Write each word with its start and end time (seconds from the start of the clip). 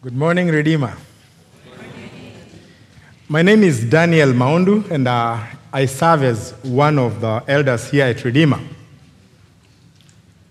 Good 0.00 0.14
morning, 0.14 0.46
Redeemer. 0.46 0.96
My 3.28 3.42
name 3.42 3.64
is 3.64 3.84
Daniel 3.84 4.28
Maundu, 4.32 4.88
and 4.92 5.08
uh, 5.08 5.42
I 5.72 5.86
serve 5.86 6.22
as 6.22 6.52
one 6.62 7.00
of 7.00 7.20
the 7.20 7.42
elders 7.48 7.90
here 7.90 8.04
at 8.04 8.22
Redeemer. 8.22 8.60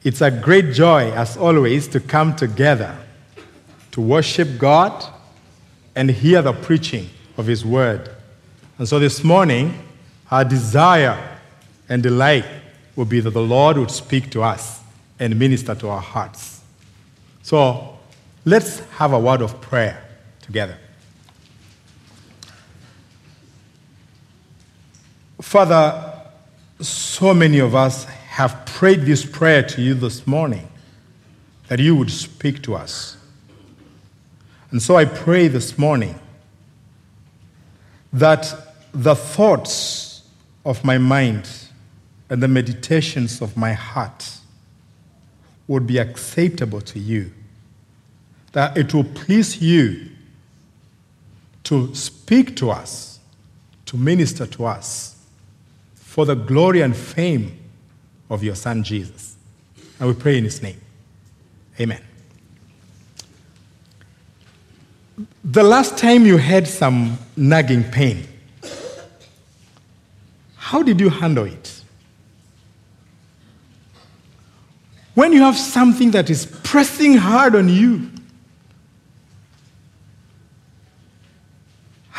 It's 0.04 0.20
a 0.20 0.30
great 0.30 0.74
joy, 0.74 1.14
as 1.14 1.38
always, 1.38 1.88
to 1.88 2.02
come 2.02 2.36
together 2.36 2.94
to 3.92 4.02
worship 4.02 4.58
God 4.58 5.06
and 5.96 6.10
hear 6.12 6.42
the 6.42 6.52
preaching 6.52 7.10
of 7.38 7.48
His 7.48 7.64
Word. 7.64 8.10
And 8.78 8.86
so 8.86 9.00
this 9.00 9.24
morning, 9.24 9.82
our 10.30 10.44
desire 10.44 11.40
and 11.88 12.04
delight 12.04 12.46
will 12.98 13.06
be 13.06 13.22
that 13.22 13.32
the 13.32 13.42
Lord 13.42 13.78
would 13.78 13.92
speak 13.92 14.30
to 14.32 14.44
us 14.44 14.82
and 15.22 15.40
minister 15.40 15.74
to 15.74 15.88
our 15.88 16.02
hearts. 16.02 16.60
So 17.44 17.97
let's 18.48 18.80
have 18.92 19.12
a 19.12 19.20
word 19.20 19.42
of 19.42 19.60
prayer 19.60 20.02
together. 20.40 20.78
Father, 25.42 26.14
so 26.80 27.34
many 27.34 27.60
of 27.60 27.76
us 27.76 28.06
have 28.06 28.66
prayed 28.66 29.02
this 29.02 29.26
prayer 29.26 29.64
to 29.64 29.82
you 29.82 29.94
this 29.94 30.26
morning 30.26 30.66
that 31.68 31.80
you 31.80 31.94
would 31.98 32.10
speak 32.10 32.62
to 32.64 32.74
us. 32.74 33.18
And 34.72 34.82
so 34.82 34.96
I 34.96 35.04
pray 35.04 35.50
this 35.50 35.78
morning 35.78 36.18
that 38.14 38.74
the 38.94 39.16
thoughts 39.16 40.24
of 40.66 40.86
my 40.86 40.98
mind 40.98 41.50
and 42.30 42.42
the 42.42 42.48
meditations 42.48 43.42
of 43.42 43.58
my 43.58 43.74
heart 43.74 44.30
would 45.68 45.86
be 45.86 45.98
acceptable 45.98 46.80
to 46.80 46.98
you, 46.98 47.34
that 48.58 48.76
it 48.76 48.92
will 48.92 49.04
please 49.04 49.62
you 49.62 50.10
to 51.64 51.94
speak 51.94 52.56
to 52.56 52.72
us, 52.72 53.20
to 53.86 53.96
minister 53.96 54.48
to 54.48 54.66
us 54.66 55.16
for 55.94 56.26
the 56.26 56.34
glory 56.34 56.82
and 56.82 56.98
fame 56.98 57.56
of 58.32 58.44
your 58.44 58.56
Son 58.56 58.82
Jesus. 58.82 59.36
And 60.00 60.10
we 60.10 60.16
pray 60.16 60.40
in 60.40 60.44
his 60.44 60.64
name. 60.64 60.82
Amen. 61.80 62.02
The 65.44 65.62
last 65.62 65.96
time 65.96 66.26
you 66.26 66.38
had 66.38 66.68
some 66.68 67.20
nagging 67.36 67.84
pain, 67.84 68.28
how 70.56 70.82
did 70.82 71.00
you 71.00 71.10
handle 71.10 71.46
it? 71.46 71.84
When 75.14 75.32
you 75.32 75.42
have 75.42 75.56
something 75.56 76.10
that 76.10 76.32
is 76.32 76.48
pressing 76.64 77.18
hard 77.18 77.56
on 77.56 77.70
you, 77.70 78.10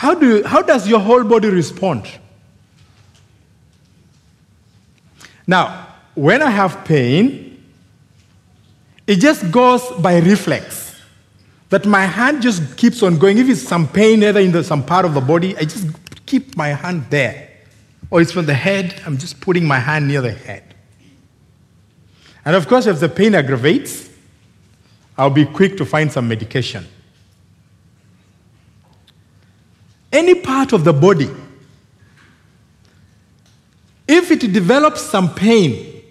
how, 0.09 0.15
do 0.15 0.37
you, 0.37 0.45
how 0.47 0.63
does 0.63 0.89
your 0.89 1.01
whole 1.01 1.23
body 1.23 1.51
respond? 1.51 2.07
Now, 5.47 5.87
when 6.15 6.41
I 6.41 6.49
have 6.49 6.83
pain, 6.87 7.63
it 9.07 9.17
just 9.17 9.51
goes 9.51 9.83
by 9.99 10.19
reflex. 10.21 10.99
That 11.69 11.85
my 11.85 12.07
hand 12.07 12.41
just 12.41 12.79
keeps 12.79 13.03
on 13.03 13.19
going. 13.19 13.37
If 13.37 13.51
it's 13.51 13.61
some 13.61 13.87
pain 13.87 14.23
either 14.23 14.41
in 14.41 14.51
the, 14.51 14.65
some 14.65 14.83
part 14.83 15.05
of 15.05 15.13
the 15.13 15.21
body, 15.21 15.55
I 15.59 15.65
just 15.65 15.87
keep 16.25 16.57
my 16.57 16.69
hand 16.69 17.05
there. 17.11 17.51
Or 18.11 18.23
it's 18.23 18.33
from 18.33 18.47
the 18.47 18.55
head, 18.55 18.99
I'm 19.05 19.19
just 19.19 19.43
putting 19.43 19.67
my 19.67 19.79
hand 19.79 20.09
near 20.09 20.23
the 20.23 20.33
head. 20.33 20.75
And 22.47 22.57
of 22.57 22.67
course, 22.67 22.87
if 22.87 22.99
the 22.99 23.11
pain 23.11 23.35
aggravates, 23.35 24.09
I'll 25.19 25.29
be 25.29 25.45
quick 25.45 25.77
to 25.77 25.85
find 25.85 26.11
some 26.11 26.27
medication. 26.27 26.87
Any 30.13 30.35
part 30.35 30.73
of 30.73 30.85
the 30.85 30.93
body, 30.93 31.31
if 34.07 34.31
it 34.31 34.53
develops 34.53 35.03
some 35.03 35.35
pain, 35.35 36.03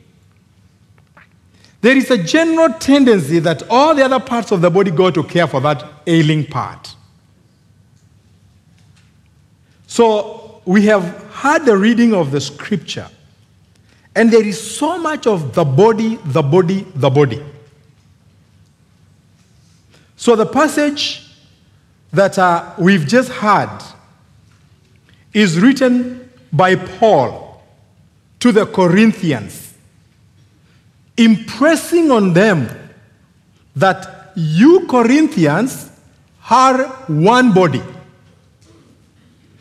there 1.81 1.95
is 1.95 2.11
a 2.11 2.17
general 2.17 2.73
tendency 2.73 3.39
that 3.39 3.63
all 3.69 3.95
the 3.95 4.03
other 4.03 4.19
parts 4.19 4.51
of 4.51 4.61
the 4.61 4.69
body 4.69 4.91
go 4.91 5.09
to 5.09 5.23
care 5.23 5.47
for 5.47 5.61
that 5.61 5.83
ailing 6.05 6.45
part. 6.45 6.95
So 9.87 10.61
we 10.65 10.85
have 10.85 11.31
had 11.31 11.65
the 11.65 11.77
reading 11.77 12.13
of 12.13 12.31
the 12.31 12.41
scripture, 12.41 13.07
and 14.15 14.31
there 14.31 14.45
is 14.45 14.59
so 14.59 14.97
much 14.97 15.25
of 15.25 15.55
the 15.55 15.63
body, 15.63 16.19
the 16.25 16.41
body, 16.41 16.85
the 16.95 17.09
body. 17.09 17.43
So 20.17 20.35
the 20.35 20.45
passage 20.45 21.31
that 22.11 22.37
uh, 22.37 22.73
we've 22.77 23.07
just 23.07 23.31
had 23.31 23.83
is 25.37 25.59
written 25.59 26.27
by 26.51 26.73
Paul 26.73 27.61
to 28.39 28.51
the 28.51 28.65
Corinthians, 28.65 29.75
impressing 31.15 32.09
on 32.09 32.33
them 32.33 32.67
that 33.75 34.31
you 34.35 34.87
Corinthians 34.87 35.91
are 36.49 36.87
one 37.05 37.53
body. 37.53 37.83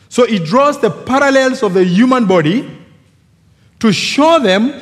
So 0.08 0.22
it 0.22 0.46
draws 0.46 0.80
the 0.80 0.88
parallels 0.90 1.62
of 1.62 1.74
the 1.74 1.84
human 1.84 2.24
body 2.24 2.70
to 3.80 3.92
show 3.92 4.38
them 4.38 4.72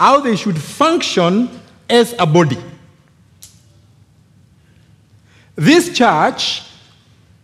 how 0.00 0.18
they 0.18 0.34
should 0.34 0.58
function 0.58 1.48
as 1.88 2.12
a 2.18 2.26
body. 2.26 2.58
This 5.54 5.96
church, 5.96 6.62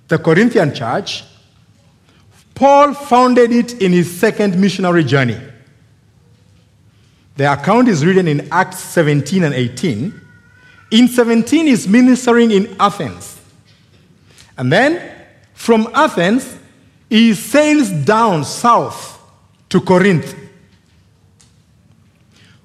the 0.09 0.19
Corinthian 0.19 0.75
church, 0.75 1.23
Paul 2.57 2.95
founded 2.95 3.53
it 3.53 3.83
in 3.83 3.93
his 3.93 4.19
second 4.19 4.59
missionary 4.59 5.05
journey. 5.05 5.39
The 7.37 7.53
account 7.53 7.87
is 7.87 8.05
written 8.05 8.27
in 8.27 8.49
Acts 8.51 8.79
17 8.79 9.45
and 9.45 9.55
18. 9.55 10.21
In 10.91 11.07
17, 11.07 11.67
he's 11.67 11.87
ministering 11.87 12.51
in 12.51 12.75
Athens. 12.81 13.39
And 14.57 14.73
then 14.73 15.15
from 15.53 15.89
Athens, 15.95 16.57
he 17.11 17.35
sails 17.35 17.91
down 17.91 18.43
south 18.43 19.21
to 19.69 19.79
Corinth. 19.79 20.35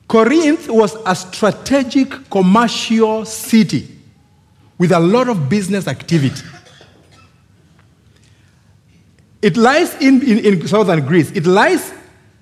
Corinth 0.07 0.69
was 0.69 0.95
a 1.05 1.13
strategic 1.13 2.29
commercial 2.29 3.25
city 3.25 3.89
with 4.77 4.93
a 4.93 4.99
lot 4.99 5.27
of 5.27 5.49
business 5.49 5.85
activity. 5.89 6.47
It 9.41 9.57
lies 9.57 9.95
in, 9.95 10.21
in, 10.21 10.39
in 10.39 10.67
southern 10.67 11.05
Greece. 11.05 11.31
It 11.31 11.45
lies 11.45 11.93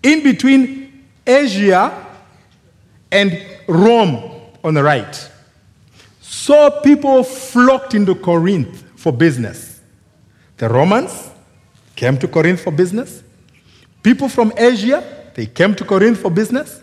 in 0.03 0.23
between 0.23 1.05
Asia 1.25 2.07
and 3.11 3.45
Rome 3.67 4.41
on 4.63 4.73
the 4.73 4.83
right. 4.83 5.31
So 6.21 6.81
people 6.81 7.23
flocked 7.23 7.93
into 7.93 8.15
Corinth 8.15 8.83
for 8.95 9.13
business. 9.13 9.81
The 10.57 10.67
Romans 10.67 11.29
came 11.95 12.17
to 12.17 12.27
Corinth 12.27 12.61
for 12.61 12.71
business. 12.71 13.23
People 14.03 14.29
from 14.29 14.51
Asia, 14.57 15.03
they 15.35 15.45
came 15.45 15.75
to 15.75 15.85
Corinth 15.85 16.19
for 16.19 16.31
business. 16.31 16.81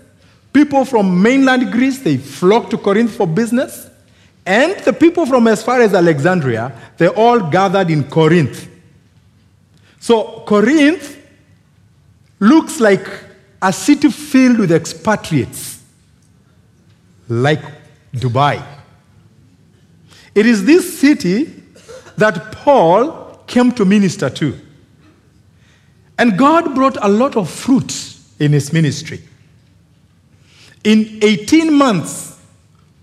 People 0.53 0.85
from 0.85 1.21
mainland 1.21 1.71
Greece, 1.73 1.99
they 1.99 2.17
flocked 2.17 2.71
to 2.71 2.79
Corinth 2.79 3.15
for 3.15 3.27
business. 3.27 3.91
And 4.47 4.79
the 4.85 4.93
people 4.93 5.27
from 5.27 5.47
as 5.49 5.63
far 5.63 5.81
as 5.81 5.93
Alexandria, 5.93 6.73
they 6.97 7.09
all 7.09 7.51
gathered 7.51 7.91
in 7.91 8.05
Corinth. 8.05 8.69
So 10.07 10.45
Corinth 10.47 11.21
looks 12.39 12.79
like 12.79 13.09
a 13.61 13.73
city 13.73 14.09
filled 14.09 14.61
with 14.61 14.71
expatriates, 14.71 15.83
like 17.29 17.61
Dubai. 18.15 18.65
It 20.33 20.47
is 20.47 20.65
this 20.65 21.01
city 21.01 21.61
that 22.17 22.53
Paul 22.53 23.41
came 23.49 23.73
to 23.73 23.85
minister 23.85 24.31
to. 24.31 24.57
And 26.17 26.39
God 26.39 26.77
brought 26.77 26.97
a 27.03 27.09
lot 27.09 27.37
of 27.37 27.51
fruit 27.51 27.93
in 28.39 28.53
his 28.53 28.73
ministry. 28.73 29.21
In 30.85 31.19
18 31.21 31.75
months, 31.75 32.41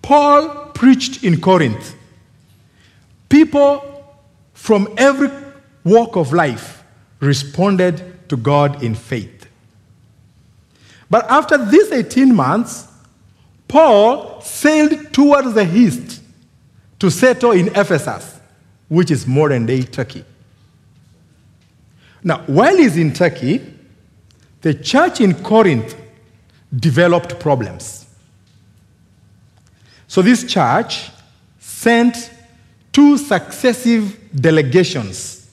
Paul 0.01 0.71
preached 0.73 1.21
in 1.25 1.41
Corinth. 1.41 1.95
People 3.27 4.05
from 4.53 4.87
every 4.97 5.29
walk 5.83 6.15
of 6.15 6.31
life 6.31 6.72
responded 7.23 8.29
to 8.29 8.37
God 8.37 8.83
in 8.83 8.95
faith. 8.95 9.47
But 11.09 11.29
after 11.29 11.63
these 11.63 11.91
18 11.91 12.33
months, 12.33 12.87
Paul 13.67 14.41
sailed 14.41 15.13
towards 15.13 15.53
the 15.53 15.63
east 15.63 16.21
to 16.99 17.09
settle 17.09 17.51
in 17.51 17.67
Ephesus, 17.69 18.39
which 18.87 19.11
is 19.11 19.27
modern 19.27 19.65
day 19.65 19.83
Turkey. 19.83 20.23
Now, 22.23 22.43
while 22.47 22.77
he's 22.77 22.97
in 22.97 23.13
Turkey, 23.13 23.61
the 24.61 24.73
church 24.73 25.19
in 25.19 25.33
Corinth 25.43 25.95
developed 26.73 27.39
problems. 27.39 28.05
So 30.07 30.21
this 30.21 30.43
church 30.43 31.11
sent 31.59 32.31
two 32.91 33.17
successive 33.17 34.17
delegations 34.33 35.51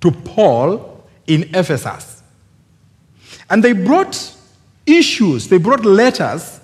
to 0.00 0.10
Paul 0.10 0.91
in 1.26 1.54
Ephesus. 1.54 2.22
And 3.48 3.62
they 3.62 3.72
brought 3.72 4.36
issues, 4.86 5.48
they 5.48 5.58
brought 5.58 5.84
letters 5.84 6.60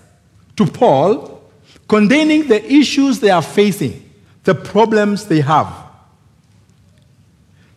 to 0.57 0.67
Paul 0.67 1.43
containing 1.89 2.49
the 2.49 2.65
issues 2.73 3.21
they 3.21 3.31
are 3.31 3.43
facing, 3.43 4.11
the 4.45 4.55
problems 4.55 5.27
they 5.27 5.41
have. 5.41 5.73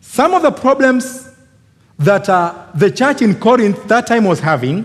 Some 0.00 0.34
of 0.34 0.42
the 0.42 0.50
problems 0.50 1.28
that 1.98 2.28
uh, 2.28 2.66
the 2.74 2.90
church 2.90 3.22
in 3.22 3.38
Corinth 3.38 3.86
that 3.88 4.06
time 4.06 4.24
was 4.24 4.40
having 4.40 4.84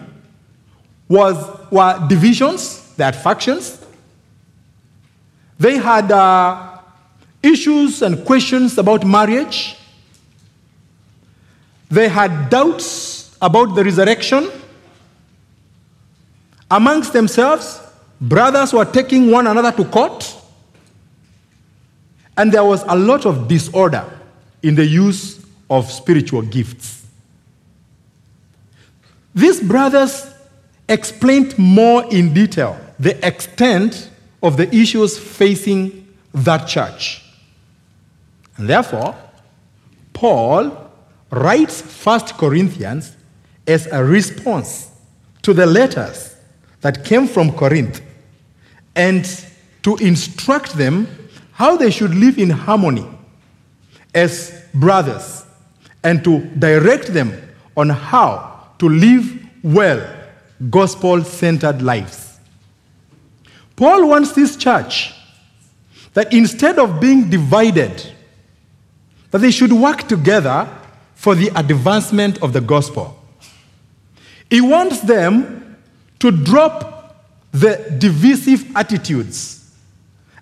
was, 1.09 1.35
were 1.71 2.05
divisions, 2.07 2.93
they 2.95 3.03
had 3.03 3.15
factions. 3.15 3.83
They 5.59 5.77
had 5.77 6.11
uh, 6.11 6.79
issues 7.41 8.01
and 8.01 8.23
questions 8.25 8.77
about 8.77 9.05
marriage. 9.05 9.76
They 11.89 12.09
had 12.09 12.49
doubts 12.49 13.35
about 13.41 13.75
the 13.75 13.83
resurrection. 13.83 14.49
Amongst 16.69 17.13
themselves, 17.13 17.79
brothers 18.19 18.73
were 18.73 18.85
taking 18.85 19.31
one 19.31 19.47
another 19.47 19.71
to 19.71 19.85
court. 19.89 20.35
And 22.35 22.51
there 22.51 22.63
was 22.63 22.83
a 22.87 22.95
lot 22.95 23.25
of 23.25 23.47
disorder 23.47 24.05
in 24.61 24.75
the 24.75 24.85
use 24.85 25.43
of 25.69 25.89
spiritual 25.89 26.41
gifts. 26.41 27.05
These 29.33 29.61
brothers 29.61 30.33
explained 30.89 31.57
more 31.57 32.05
in 32.11 32.33
detail 32.33 32.79
the 32.99 33.25
extent 33.25 34.09
of 34.41 34.57
the 34.57 34.73
issues 34.75 35.17
facing 35.17 36.07
that 36.33 36.67
church. 36.67 37.23
And 38.57 38.67
therefore, 38.67 39.15
Paul 40.13 40.86
writes 41.29 41.81
1 41.81 42.19
Corinthians 42.37 43.15
as 43.65 43.87
a 43.87 44.03
response 44.03 44.91
to 45.41 45.53
the 45.53 45.65
letters 45.65 46.35
that 46.81 47.03
came 47.03 47.27
from 47.27 47.51
Corinth 47.51 48.01
and 48.95 49.45
to 49.83 49.95
instruct 49.97 50.73
them 50.73 51.07
how 51.51 51.77
they 51.77 51.91
should 51.91 52.13
live 52.13 52.37
in 52.37 52.49
harmony 52.49 53.05
as 54.13 54.63
brothers 54.73 55.45
and 56.03 56.23
to 56.23 56.39
direct 56.59 57.07
them 57.13 57.33
on 57.75 57.89
how 57.89 58.69
to 58.79 58.87
live 58.87 59.45
well 59.63 60.15
gospel 60.69 61.23
centered 61.23 61.81
lives. 61.81 62.39
Paul 63.75 64.09
wants 64.09 64.31
this 64.31 64.55
church 64.55 65.13
that 66.13 66.33
instead 66.33 66.79
of 66.79 66.99
being 66.99 67.29
divided, 67.29 68.11
that 69.29 69.39
they 69.39 69.51
should 69.51 69.71
work 69.71 70.07
together 70.07 70.67
for 71.17 71.33
the 71.33 71.51
advancement 71.55 72.41
of 72.43 72.53
the 72.53 72.61
gospel. 72.61 73.19
He 74.51 74.61
wants 74.61 74.99
them 75.01 75.75
to 76.19 76.31
drop 76.31 77.25
the 77.51 77.95
divisive 77.97 78.75
attitudes 78.75 79.75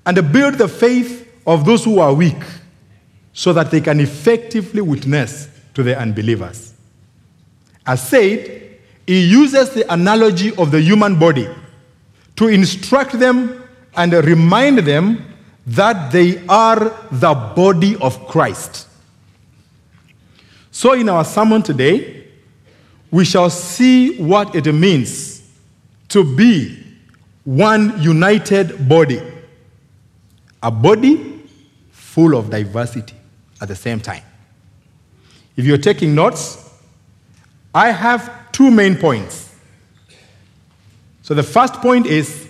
and 0.06 0.32
build 0.34 0.56
the 0.56 0.68
faith 0.68 1.28
of 1.48 1.66
those 1.66 1.86
who 1.86 2.00
are 2.00 2.14
weak 2.14 2.42
so 3.32 3.54
that 3.54 3.72
they 3.72 3.80
can 3.80 4.02
effectively 4.02 4.82
witness 4.82 5.48
to 5.74 5.82
the 5.82 5.98
unbelievers. 5.98 6.74
As 7.88 8.08
said, 8.08 8.78
he 9.08 9.26
uses 9.28 9.70
the 9.70 9.92
analogy 9.92 10.54
of 10.58 10.72
the 10.72 10.82
human 10.82 11.18
body 11.18 11.48
to 12.36 12.50
instruct 12.50 13.18
them 13.18 13.64
and 13.96 14.12
remind 14.12 14.80
them 14.80 15.26
that 15.68 16.12
they 16.12 16.46
are 16.48 16.94
the 17.12 17.34
body 17.34 17.96
of 18.02 18.28
Christ. 18.28 18.85
So, 20.76 20.92
in 20.92 21.08
our 21.08 21.24
sermon 21.24 21.64
today, 21.64 22.28
we 23.10 23.24
shall 23.24 23.50
see 23.50 24.18
what 24.18 24.54
it 24.56 24.70
means 24.74 25.42
to 26.10 26.36
be 26.36 26.84
one 27.46 28.02
united 28.02 28.90
body, 28.90 29.22
a 30.62 30.70
body 30.70 31.44
full 31.92 32.36
of 32.36 32.50
diversity 32.50 33.16
at 33.62 33.70
the 33.70 33.76
same 33.78 34.02
time. 34.02 34.22
If 35.56 35.64
you're 35.64 35.78
taking 35.78 36.14
notes, 36.14 36.70
I 37.74 37.92
have 37.92 38.52
two 38.52 38.70
main 38.70 38.98
points. 38.98 39.56
So 41.22 41.34
the 41.34 41.44
first 41.44 41.76
point 41.76 42.06
is 42.06 42.50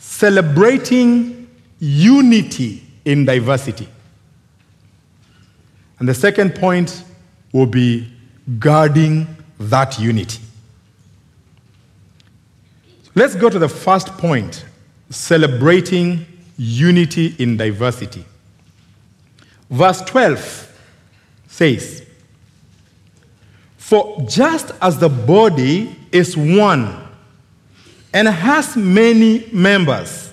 celebrating 0.00 1.48
unity 1.78 2.82
in 3.04 3.24
diversity. 3.24 3.86
And 5.98 6.08
the 6.08 6.14
second 6.14 6.54
point 6.54 7.04
will 7.52 7.66
be 7.66 8.12
guarding 8.58 9.26
that 9.58 9.98
unity. 9.98 10.40
Let's 13.14 13.34
go 13.34 13.48
to 13.48 13.58
the 13.58 13.68
first 13.68 14.08
point 14.18 14.64
celebrating 15.08 16.26
unity 16.58 17.34
in 17.38 17.56
diversity. 17.56 18.24
Verse 19.70 20.00
12 20.02 20.80
says, 21.48 22.06
for 23.76 24.20
just 24.28 24.72
as 24.82 24.98
the 24.98 25.08
body 25.08 25.94
is 26.10 26.36
one 26.36 27.06
and 28.12 28.26
has 28.26 28.76
many 28.76 29.48
members, 29.52 30.32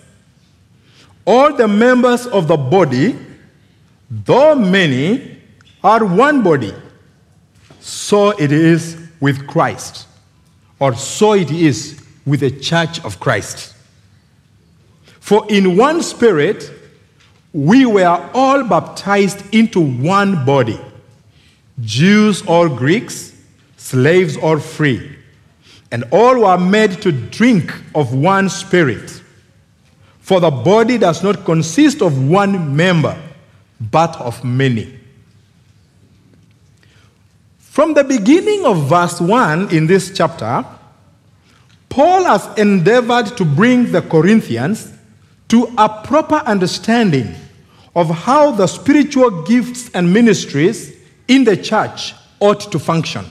all 1.23 1.53
the 1.55 1.67
members 1.67 2.25
of 2.25 2.47
the 2.47 2.57
body, 2.57 3.15
though 4.09 4.55
many, 4.55 5.32
are 5.83 6.05
one 6.05 6.43
body. 6.43 6.73
So 7.79 8.29
it 8.29 8.51
is 8.51 8.97
with 9.19 9.47
Christ, 9.47 10.07
or 10.79 10.95
so 10.95 11.33
it 11.33 11.51
is 11.51 12.01
with 12.25 12.39
the 12.39 12.51
church 12.51 13.03
of 13.03 13.19
Christ. 13.19 13.75
For 15.19 15.45
in 15.49 15.77
one 15.77 16.01
spirit, 16.01 16.71
we 17.51 17.85
were 17.85 18.29
all 18.33 18.63
baptized 18.63 19.53
into 19.53 19.79
one 19.79 20.45
body 20.45 20.79
Jews 21.81 22.45
or 22.45 22.69
Greeks 22.69 23.33
slaves 23.77 24.37
or 24.37 24.59
free, 24.59 25.17
and 25.91 26.03
all 26.11 26.41
were 26.41 26.57
made 26.57 27.01
to 27.01 27.11
drink 27.11 27.73
of 27.95 28.13
one 28.13 28.49
spirit. 28.49 29.21
For 30.19 30.39
the 30.39 30.51
body 30.51 30.97
does 30.97 31.21
not 31.21 31.43
consist 31.43 32.01
of 32.01 32.29
one 32.29 32.75
member, 32.75 33.17
but 33.79 34.19
of 34.21 34.43
many. 34.43 34.99
From 37.73 37.95
the 37.95 38.03
beginning 38.03 38.67
of 38.67 38.87
verse 38.87 39.19
1 39.19 39.73
in 39.73 39.87
this 39.87 40.15
chapter, 40.15 40.63
Paul 41.89 42.23
has 42.25 42.47
endeavored 42.55 43.35
to 43.35 43.43
bring 43.43 43.91
the 43.91 44.03
Corinthians 44.03 44.93
to 45.47 45.73
a 45.75 45.89
proper 46.03 46.35
understanding 46.35 47.33
of 47.95 48.11
how 48.11 48.51
the 48.51 48.67
spiritual 48.67 49.41
gifts 49.41 49.89
and 49.95 50.13
ministries 50.13 50.95
in 51.27 51.45
the 51.45 51.57
church 51.57 52.13
ought 52.39 52.71
to 52.71 52.77
function. 52.77 53.25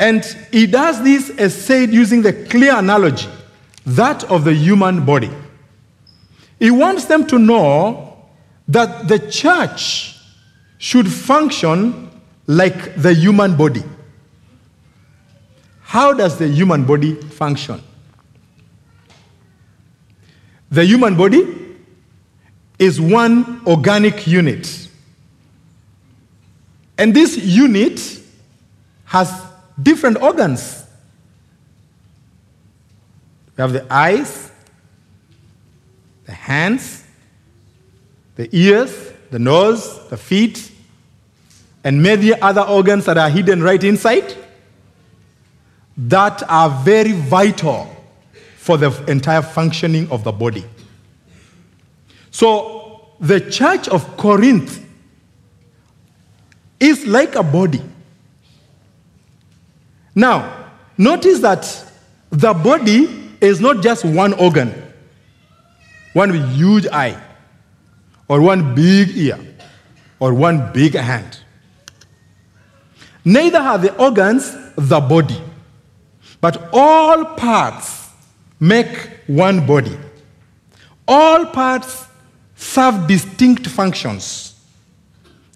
And 0.00 0.24
he 0.50 0.66
does 0.66 1.00
this 1.04 1.30
as 1.38 1.54
said 1.54 1.94
using 1.94 2.22
the 2.22 2.32
clear 2.32 2.76
analogy, 2.76 3.28
that 3.86 4.24
of 4.24 4.42
the 4.42 4.54
human 4.54 5.04
body. 5.04 5.30
He 6.58 6.72
wants 6.72 7.04
them 7.04 7.28
to 7.28 7.38
know 7.38 8.26
that 8.66 9.06
the 9.06 9.20
church 9.20 10.18
should 10.78 11.06
function 11.06 12.06
like 12.46 12.94
the 12.96 13.12
human 13.12 13.56
body. 13.56 13.82
How 15.82 16.12
does 16.12 16.38
the 16.38 16.48
human 16.48 16.84
body 16.84 17.14
function? 17.14 17.82
The 20.70 20.84
human 20.84 21.16
body 21.16 21.76
is 22.78 23.00
one 23.00 23.62
organic 23.66 24.26
unit. 24.26 24.88
And 26.98 27.14
this 27.14 27.36
unit 27.36 28.20
has 29.04 29.32
different 29.80 30.20
organs. 30.20 30.84
We 33.56 33.62
have 33.62 33.72
the 33.72 33.86
eyes, 33.92 34.50
the 36.24 36.32
hands, 36.32 37.04
the 38.34 38.48
ears, 38.52 39.12
the 39.30 39.38
nose, 39.38 40.08
the 40.08 40.16
feet, 40.16 40.70
and 41.86 42.02
many 42.02 42.34
other 42.40 42.62
organs 42.62 43.04
that 43.04 43.16
are 43.16 43.30
hidden 43.30 43.62
right 43.62 43.84
inside 43.84 44.34
that 45.96 46.42
are 46.50 46.68
very 46.82 47.12
vital 47.12 47.88
for 48.56 48.76
the 48.76 48.90
entire 49.08 49.40
functioning 49.40 50.10
of 50.10 50.24
the 50.24 50.32
body. 50.32 50.64
So, 52.32 53.12
the 53.20 53.40
church 53.40 53.86
of 53.86 54.16
Corinth 54.16 54.84
is 56.80 57.06
like 57.06 57.36
a 57.36 57.44
body. 57.44 57.80
Now, 60.12 60.72
notice 60.98 61.38
that 61.38 61.92
the 62.30 62.52
body 62.52 63.30
is 63.40 63.60
not 63.60 63.80
just 63.80 64.04
one 64.04 64.32
organ, 64.32 64.74
one 66.14 66.34
huge 66.50 66.88
eye. 66.88 67.22
or 68.28 68.40
one 68.40 68.74
big 68.74 69.16
ear, 69.16 69.38
or 70.18 70.34
one 70.34 70.72
big 70.72 70.94
hand. 70.94 71.45
Neither 73.26 73.58
are 73.58 73.76
the 73.76 73.92
organs 73.96 74.54
the 74.76 75.00
body, 75.00 75.42
but 76.40 76.68
all 76.72 77.24
parts 77.24 78.10
make 78.60 78.86
one 79.26 79.66
body. 79.66 79.98
All 81.08 81.46
parts 81.46 82.06
serve 82.54 83.08
distinct 83.08 83.66
functions. 83.66 84.54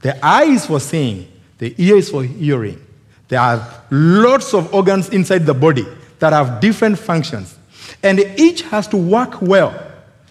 The 0.02 0.18
eye 0.24 0.46
is 0.46 0.66
for 0.66 0.80
seeing, 0.80 1.30
the 1.58 1.72
ear 1.78 1.96
is 1.96 2.10
for 2.10 2.24
hearing. 2.24 2.84
There 3.28 3.38
are 3.38 3.84
lots 3.88 4.52
of 4.52 4.74
organs 4.74 5.10
inside 5.10 5.46
the 5.46 5.54
body 5.54 5.86
that 6.18 6.32
have 6.32 6.60
different 6.60 6.98
functions, 6.98 7.56
and 8.02 8.18
each 8.36 8.62
has 8.62 8.88
to 8.88 8.96
work 8.96 9.40
well 9.40 9.80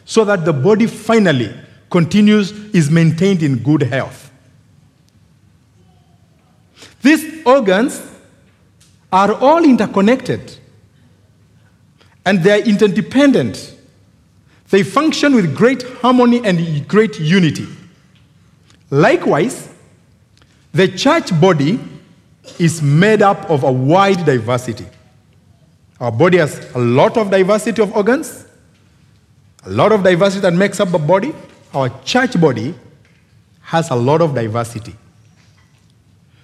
so 0.04 0.26
that 0.26 0.44
the 0.44 0.52
body 0.52 0.88
finally 0.88 1.56
continues, 1.90 2.52
is 2.76 2.92
maintained 2.92 3.44
in 3.44 3.60
good 3.60 3.84
health. 3.84 4.29
These 7.02 7.46
organs 7.46 8.02
are 9.12 9.34
all 9.34 9.64
interconnected 9.64 10.58
and 12.26 12.44
they 12.44 12.62
are 12.62 12.64
interdependent. 12.66 13.76
They 14.70 14.84
function 14.84 15.34
with 15.36 15.56
great 15.56 15.84
harmony 15.84 16.42
and 16.44 16.88
great 16.88 17.20
unity. 17.20 17.68
Likewise, 18.92 19.70
the 20.74 20.88
church 20.88 21.40
body 21.40 21.80
is 22.60 22.82
made 22.82 23.22
up 23.22 23.50
of 23.50 23.64
a 23.64 23.72
wide 23.72 24.26
diversity. 24.26 24.86
Our 26.00 26.12
body 26.12 26.38
has 26.38 26.74
a 26.76 26.80
lot 26.80 27.18
of 27.18 27.30
diversity 27.30 27.82
of 27.82 27.96
organs, 27.96 28.46
a 29.64 29.70
lot 29.70 29.92
of 29.92 30.04
diversity 30.04 30.42
that 30.42 30.54
makes 30.54 30.80
up 30.80 30.90
the 30.90 30.98
body. 30.98 31.34
Our 31.74 31.90
church 32.04 32.40
body 32.40 32.74
has 33.62 33.90
a 33.90 33.96
lot 33.96 34.22
of 34.22 34.34
diversity. 34.34 34.96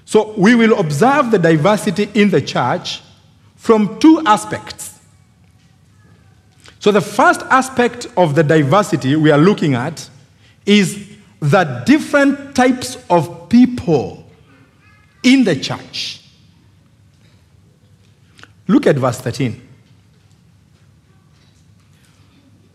So 0.06 0.34
we 0.38 0.56
will 0.56 0.80
observe 0.80 1.32
the 1.32 1.40
diversity 1.40 2.10
in 2.14 2.30
the 2.30 2.42
church 2.42 3.02
from 3.56 4.00
two 4.00 4.22
aspects. 4.26 5.00
So 6.80 6.92
the 6.92 7.02
first 7.02 7.42
aspect 7.50 8.08
of 8.16 8.36
the 8.36 8.44
diversity 8.44 9.16
we 9.16 9.32
are 9.32 9.40
looking 9.40 9.74
at 9.74 10.08
is 10.66 11.10
the 11.40 11.84
different 11.86 12.56
types 12.56 13.04
of 13.10 13.50
people 13.50 14.30
in 15.24 15.44
the 15.44 15.56
church. 15.56 16.22
Look 18.68 18.88
at 18.88 18.96
verse 18.96 19.20
13. 19.20 19.62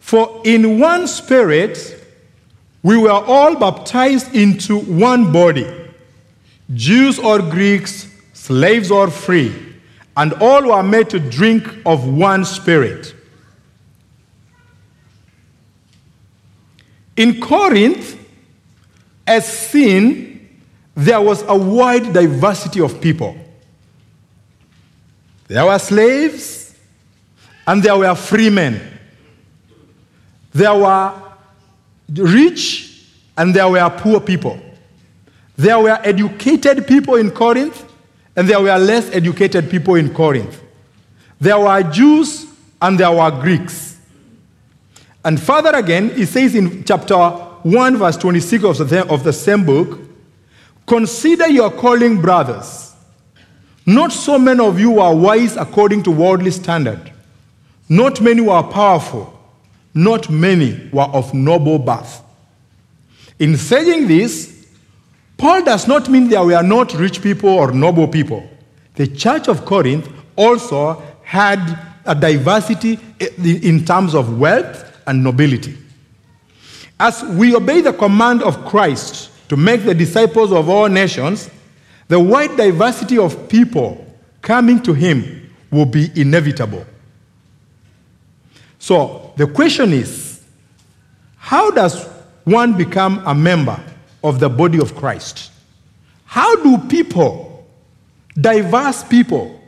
For 0.01 0.43
in 0.45 0.81
one 0.81 1.07
spirit 1.07 2.05
we 2.83 2.97
were 2.97 3.11
all 3.11 3.57
baptized 3.57 4.35
into 4.35 4.81
one 4.81 5.33
body, 5.33 5.67
Jews 6.75 7.19
or 7.19 7.41
Greeks, 7.41 8.09
slaves 8.33 8.91
or 8.91 9.11
free, 9.11 9.55
and 10.17 10.33
all 10.35 10.69
were 10.69 10.83
made 10.83 11.11
to 11.11 11.19
drink 11.19 11.67
of 11.85 12.07
one 12.07 12.45
spirit. 12.45 13.15
In 17.17 17.41
Corinth, 17.41 18.19
as 19.27 19.47
seen, 19.47 20.49
there 20.95 21.21
was 21.21 21.43
a 21.43 21.57
wide 21.57 22.13
diversity 22.13 22.81
of 22.81 23.01
people. 23.01 23.37
There 25.49 25.65
were 25.65 25.79
slaves 25.79 26.75
and 27.67 27.83
there 27.83 27.97
were 27.97 28.15
free 28.15 28.51
men. 28.51 28.81
There 30.53 30.75
were 30.75 31.13
rich 32.09 33.05
and 33.37 33.55
there 33.55 33.69
were 33.69 33.91
poor 33.91 34.21
people. 34.21 34.61
There 35.61 35.79
were 35.79 35.99
educated 36.03 36.87
people 36.87 37.17
in 37.17 37.31
Corinth 37.31 37.85
and 38.35 38.49
there 38.49 38.63
were 38.63 38.79
less 38.79 39.11
educated 39.11 39.69
people 39.69 39.97
in 39.97 40.15
Corinth. 40.15 40.59
There 41.39 41.59
were 41.59 41.83
Jews 41.83 42.47
and 42.81 42.99
there 42.99 43.13
were 43.13 43.31
Greeks. 43.31 43.99
And 45.23 45.39
further 45.39 45.73
again, 45.73 46.15
he 46.17 46.25
says 46.25 46.55
in 46.55 46.83
chapter 46.85 47.15
1, 47.15 47.99
verse 47.99 48.17
26 48.17 48.81
of 48.81 48.89
the, 48.89 49.07
of 49.13 49.23
the 49.23 49.35
same 49.35 49.67
book 49.67 50.01
Consider 50.87 51.49
your 51.49 51.71
calling, 51.71 52.23
brothers. 52.23 52.95
Not 53.85 54.13
so 54.13 54.39
many 54.39 54.65
of 54.65 54.81
you 54.81 54.99
are 54.99 55.15
wise 55.15 55.59
according 55.59 56.05
to 56.05 56.11
worldly 56.11 56.53
standard. 56.53 57.13
Not 57.87 58.23
many 58.23 58.41
were 58.41 58.63
powerful. 58.63 59.39
Not 59.93 60.31
many 60.31 60.89
were 60.91 61.03
of 61.03 61.35
noble 61.35 61.79
birth. 61.79 62.23
In 63.39 63.59
saying 63.59 64.09
this, 64.09 64.60
Paul 65.41 65.63
does 65.65 65.89
not 65.89 66.11
mean 66.11 66.29
there 66.29 66.45
were 66.45 66.63
not 66.63 66.93
rich 66.93 67.23
people 67.23 67.49
or 67.49 67.73
noble 67.73 68.07
people. 68.07 68.47
The 68.97 69.07
church 69.07 69.49
of 69.49 69.65
Corinth 69.65 70.07
also 70.37 71.03
had 71.23 71.79
a 72.05 72.15
diversity 72.15 72.99
in 73.43 73.87
terms 73.87 74.15
of 74.15 74.39
wealth 74.39 75.01
and 75.07 75.25
nobility. 75.25 75.79
As 76.99 77.23
we 77.23 77.57
obey 77.57 77.81
the 77.81 77.95
command 77.95 78.43
of 78.43 78.67
Christ 78.67 79.31
to 79.49 79.57
make 79.57 79.85
the 79.85 79.95
disciples 79.95 80.53
of 80.53 80.69
all 80.69 80.91
nations, 80.91 81.49
the 82.09 82.21
wide 82.21 82.59
diversity 82.59 83.17
of 83.17 83.49
people 83.49 84.07
coming 84.43 84.83
to 84.83 84.93
him 84.93 85.51
will 85.71 85.87
be 85.87 86.11
inevitable. 86.21 86.85
So 88.79 89.33
the 89.39 89.47
question 89.47 89.95
is 89.95 90.43
how 91.39 91.71
does 91.71 92.05
one 92.45 92.77
become 92.77 93.23
a 93.27 93.35
member 93.35 93.83
of 94.23 94.41
the 94.41 94.49
body 94.49 94.81
of 94.81 94.95
Christ? 94.95 95.51
How 96.25 96.57
do 96.57 96.79
people, 96.89 97.67
diverse 98.35 99.03
people, 99.05 99.61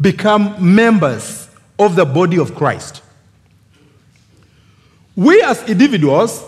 become 0.00 0.74
members 0.74 1.48
of 1.78 1.96
the 1.96 2.04
body 2.04 2.38
of 2.38 2.54
Christ? 2.54 3.02
We 5.16 5.42
as 5.42 5.62
individuals 5.68 6.44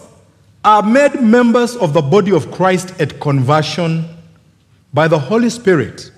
are 0.64 0.82
made 0.82 1.20
members 1.20 1.76
of 1.76 1.92
the 1.92 2.02
body 2.02 2.32
of 2.32 2.50
Christ 2.52 3.00
at 3.00 3.20
conversion 3.20 4.08
by 4.94 5.08
the 5.08 5.18
Holy 5.18 5.50
Spirit 5.50 6.10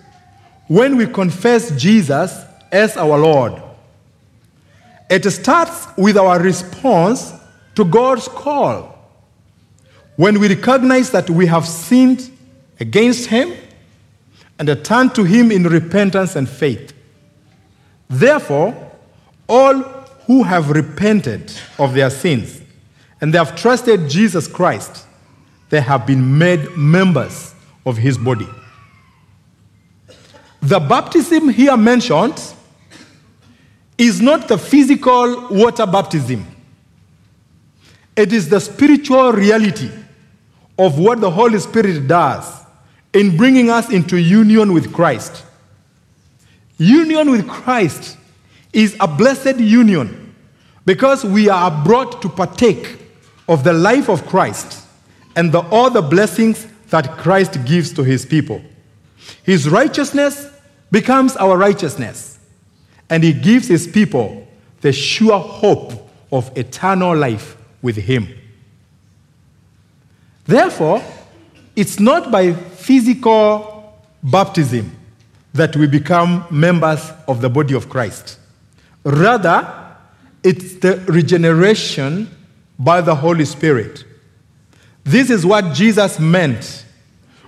when 0.68 0.96
we 0.96 1.06
confess 1.06 1.70
Jesus 1.80 2.44
as 2.72 2.96
our 2.96 3.18
Lord. 3.18 3.62
It 5.08 5.28
starts 5.30 5.86
with 5.96 6.16
our 6.16 6.40
response 6.40 7.32
to 7.74 7.84
God's 7.84 8.28
call. 8.28 8.93
When 10.16 10.38
we 10.38 10.48
recognize 10.48 11.10
that 11.10 11.28
we 11.28 11.46
have 11.46 11.66
sinned 11.66 12.30
against 12.80 13.28
Him 13.28 13.52
and 14.58 14.84
turn 14.84 15.10
to 15.10 15.24
Him 15.24 15.50
in 15.50 15.64
repentance 15.64 16.36
and 16.36 16.48
faith. 16.48 16.92
Therefore, 18.08 18.92
all 19.48 19.74
who 20.26 20.42
have 20.42 20.70
repented 20.70 21.52
of 21.78 21.94
their 21.94 22.10
sins 22.10 22.60
and 23.20 23.32
they 23.32 23.38
have 23.38 23.56
trusted 23.56 24.08
Jesus 24.08 24.46
Christ, 24.46 25.06
they 25.70 25.80
have 25.80 26.06
been 26.06 26.38
made 26.38 26.76
members 26.76 27.54
of 27.84 27.96
His 27.96 28.16
body. 28.16 28.48
The 30.60 30.80
baptism 30.80 31.48
here 31.48 31.76
mentioned 31.76 32.40
is 33.98 34.20
not 34.20 34.48
the 34.48 34.58
physical 34.58 35.48
water 35.48 35.86
baptism, 35.86 36.46
it 38.16 38.32
is 38.32 38.48
the 38.48 38.60
spiritual 38.60 39.32
reality 39.32 39.90
of 40.78 40.98
what 40.98 41.20
the 41.20 41.30
Holy 41.30 41.58
Spirit 41.58 42.06
does 42.06 42.64
in 43.12 43.36
bringing 43.36 43.70
us 43.70 43.90
into 43.90 44.18
union 44.18 44.72
with 44.72 44.92
Christ. 44.92 45.44
Union 46.78 47.30
with 47.30 47.48
Christ 47.48 48.16
is 48.72 48.96
a 48.98 49.06
blessed 49.06 49.58
union 49.58 50.34
because 50.84 51.24
we 51.24 51.48
are 51.48 51.84
brought 51.84 52.20
to 52.22 52.28
partake 52.28 52.98
of 53.48 53.62
the 53.62 53.72
life 53.72 54.08
of 54.08 54.26
Christ 54.26 54.86
and 55.36 55.52
the, 55.52 55.60
all 55.70 55.90
the 55.90 56.02
blessings 56.02 56.66
that 56.90 57.16
Christ 57.18 57.64
gives 57.64 57.92
to 57.94 58.02
his 58.02 58.26
people. 58.26 58.62
His 59.42 59.68
righteousness 59.68 60.48
becomes 60.90 61.36
our 61.36 61.56
righteousness, 61.56 62.38
and 63.10 63.22
he 63.22 63.32
gives 63.32 63.68
his 63.68 63.86
people 63.86 64.46
the 64.80 64.92
sure 64.92 65.38
hope 65.38 66.10
of 66.30 66.56
eternal 66.56 67.16
life 67.16 67.56
with 67.82 67.96
him. 67.96 68.28
Therefore, 70.44 71.02
it's 71.76 71.98
not 71.98 72.30
by 72.30 72.52
physical 72.52 73.94
baptism 74.22 74.90
that 75.52 75.76
we 75.76 75.86
become 75.86 76.46
members 76.50 77.10
of 77.28 77.40
the 77.40 77.48
body 77.48 77.74
of 77.74 77.88
Christ. 77.88 78.38
Rather, 79.04 79.96
it's 80.42 80.74
the 80.76 80.98
regeneration 81.08 82.28
by 82.78 83.00
the 83.00 83.14
Holy 83.14 83.44
Spirit. 83.44 84.04
This 85.04 85.30
is 85.30 85.46
what 85.46 85.74
Jesus 85.74 86.18
meant 86.18 86.84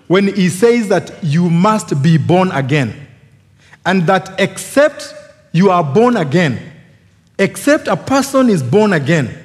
when 0.06 0.34
he 0.34 0.48
says 0.48 0.88
that 0.88 1.22
you 1.22 1.50
must 1.50 2.00
be 2.02 2.16
born 2.16 2.50
again 2.52 3.06
and 3.84 4.06
that 4.06 4.38
except 4.38 5.14
you 5.52 5.70
are 5.70 5.82
born 5.82 6.16
again, 6.16 6.60
except 7.38 7.88
a 7.88 7.96
person 7.96 8.48
is 8.50 8.62
born 8.62 8.92
again, 8.92 9.36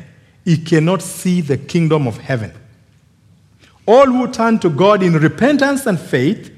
he 0.43 0.57
cannot 0.57 1.01
see 1.01 1.41
the 1.41 1.57
kingdom 1.57 2.07
of 2.07 2.17
heaven. 2.17 2.51
All 3.85 4.05
who 4.05 4.31
turn 4.31 4.59
to 4.59 4.69
God 4.69 5.03
in 5.03 5.13
repentance 5.13 5.85
and 5.85 5.99
faith 5.99 6.53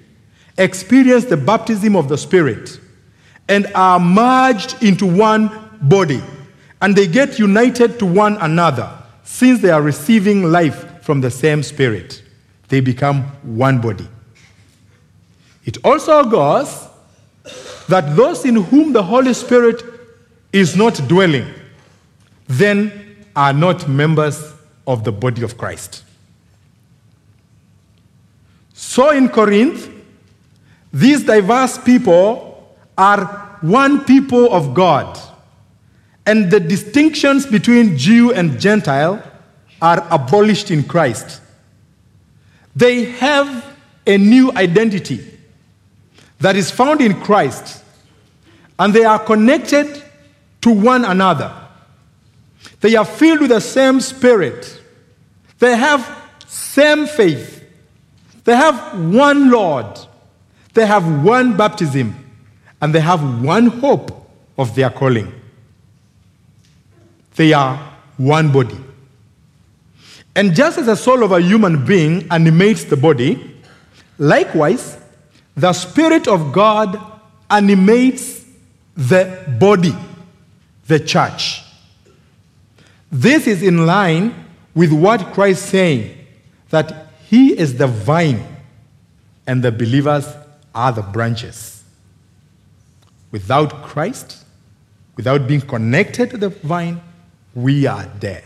experience 0.57 1.25
the 1.25 1.37
baptism 1.37 1.95
of 1.95 2.09
the 2.09 2.17
Spirit 2.17 2.79
and 3.47 3.67
are 3.75 3.99
merged 3.99 4.81
into 4.83 5.05
one 5.05 5.49
body, 5.81 6.21
and 6.81 6.95
they 6.95 7.07
get 7.07 7.39
united 7.39 7.99
to 7.99 8.05
one 8.05 8.37
another 8.37 8.89
since 9.23 9.61
they 9.61 9.69
are 9.69 9.81
receiving 9.81 10.43
life 10.43 11.01
from 11.03 11.21
the 11.21 11.31
same 11.31 11.63
Spirit. 11.63 12.21
They 12.69 12.79
become 12.79 13.23
one 13.41 13.81
body. 13.81 14.07
It 15.65 15.77
also 15.83 16.23
goes 16.25 16.87
that 17.87 18.15
those 18.15 18.45
in 18.45 18.55
whom 18.55 18.93
the 18.93 19.03
Holy 19.03 19.33
Spirit 19.33 19.83
is 20.51 20.75
not 20.75 20.95
dwelling 21.07 21.47
then 22.47 23.25
are 23.35 23.53
not 23.53 23.87
members 23.87 24.53
of 24.85 25.03
the 25.03 25.11
body 25.11 25.43
of 25.43 25.57
Christ. 25.57 26.03
So 28.85 29.09
in 29.11 29.29
Corinth, 29.29 29.89
these 30.91 31.23
diverse 31.23 31.77
people 31.79 32.75
are 32.95 33.57
one 33.61 34.03
people 34.03 34.53
of 34.53 34.73
God, 34.75 35.17
and 36.27 36.51
the 36.51 36.59
distinctions 36.59 37.45
between 37.45 37.97
Jew 37.97 38.33
and 38.33 38.59
Gentile 38.59 39.23
are 39.81 40.05
abolished 40.11 40.69
in 40.69 40.83
Christ. 40.83 41.41
They 42.75 43.05
have 43.05 43.65
a 44.05 44.17
new 44.17 44.51
identity 44.51 45.39
that 46.39 46.55
is 46.55 46.69
found 46.69 46.99
in 47.01 47.19
Christ, 47.21 47.83
and 48.77 48.93
they 48.93 49.05
are 49.05 49.17
connected 49.17 50.03
to 50.61 50.69
one 50.69 51.05
another. 51.05 51.51
They 52.81 52.95
are 52.95 53.05
filled 53.05 53.39
with 53.39 53.49
the 53.49 53.61
same 53.61 54.01
spirit. 54.01 54.81
They 55.57 55.75
have 55.77 56.05
same 56.47 57.07
faith. 57.07 57.62
They 58.43 58.55
have 58.55 58.99
one 59.13 59.49
Lord. 59.49 59.99
They 60.73 60.85
have 60.85 61.23
one 61.23 61.55
baptism. 61.55 62.15
And 62.81 62.93
they 62.93 62.99
have 62.99 63.43
one 63.43 63.67
hope 63.67 64.29
of 64.57 64.75
their 64.75 64.89
calling. 64.89 65.31
They 67.35 67.53
are 67.53 67.77
one 68.17 68.51
body. 68.51 68.77
And 70.35 70.55
just 70.55 70.77
as 70.77 70.87
the 70.87 70.95
soul 70.95 71.23
of 71.23 71.31
a 71.31 71.39
human 71.39 71.85
being 71.85 72.27
animates 72.31 72.83
the 72.83 72.97
body, 72.97 73.61
likewise, 74.17 74.97
the 75.55 75.71
Spirit 75.73 76.27
of 76.27 76.51
God 76.51 76.99
animates 77.49 78.43
the 78.95 79.55
body, 79.59 79.95
the 80.87 80.99
church. 80.99 81.63
This 83.11 83.45
is 83.45 83.61
in 83.61 83.85
line 83.85 84.33
with 84.73 84.91
what 84.91 85.33
Christ 85.33 85.67
saying 85.67 86.17
that 86.69 87.12
he 87.33 87.57
is 87.57 87.75
the 87.77 87.87
vine 87.87 88.45
and 89.47 89.63
the 89.63 89.71
believers 89.71 90.27
are 90.75 90.91
the 90.91 91.01
branches. 91.01 91.83
Without 93.31 93.81
Christ, 93.81 94.45
without 95.15 95.47
being 95.47 95.61
connected 95.61 96.29
to 96.29 96.37
the 96.37 96.49
vine, 96.49 97.01
we 97.55 97.87
are 97.87 98.05
dead. 98.19 98.43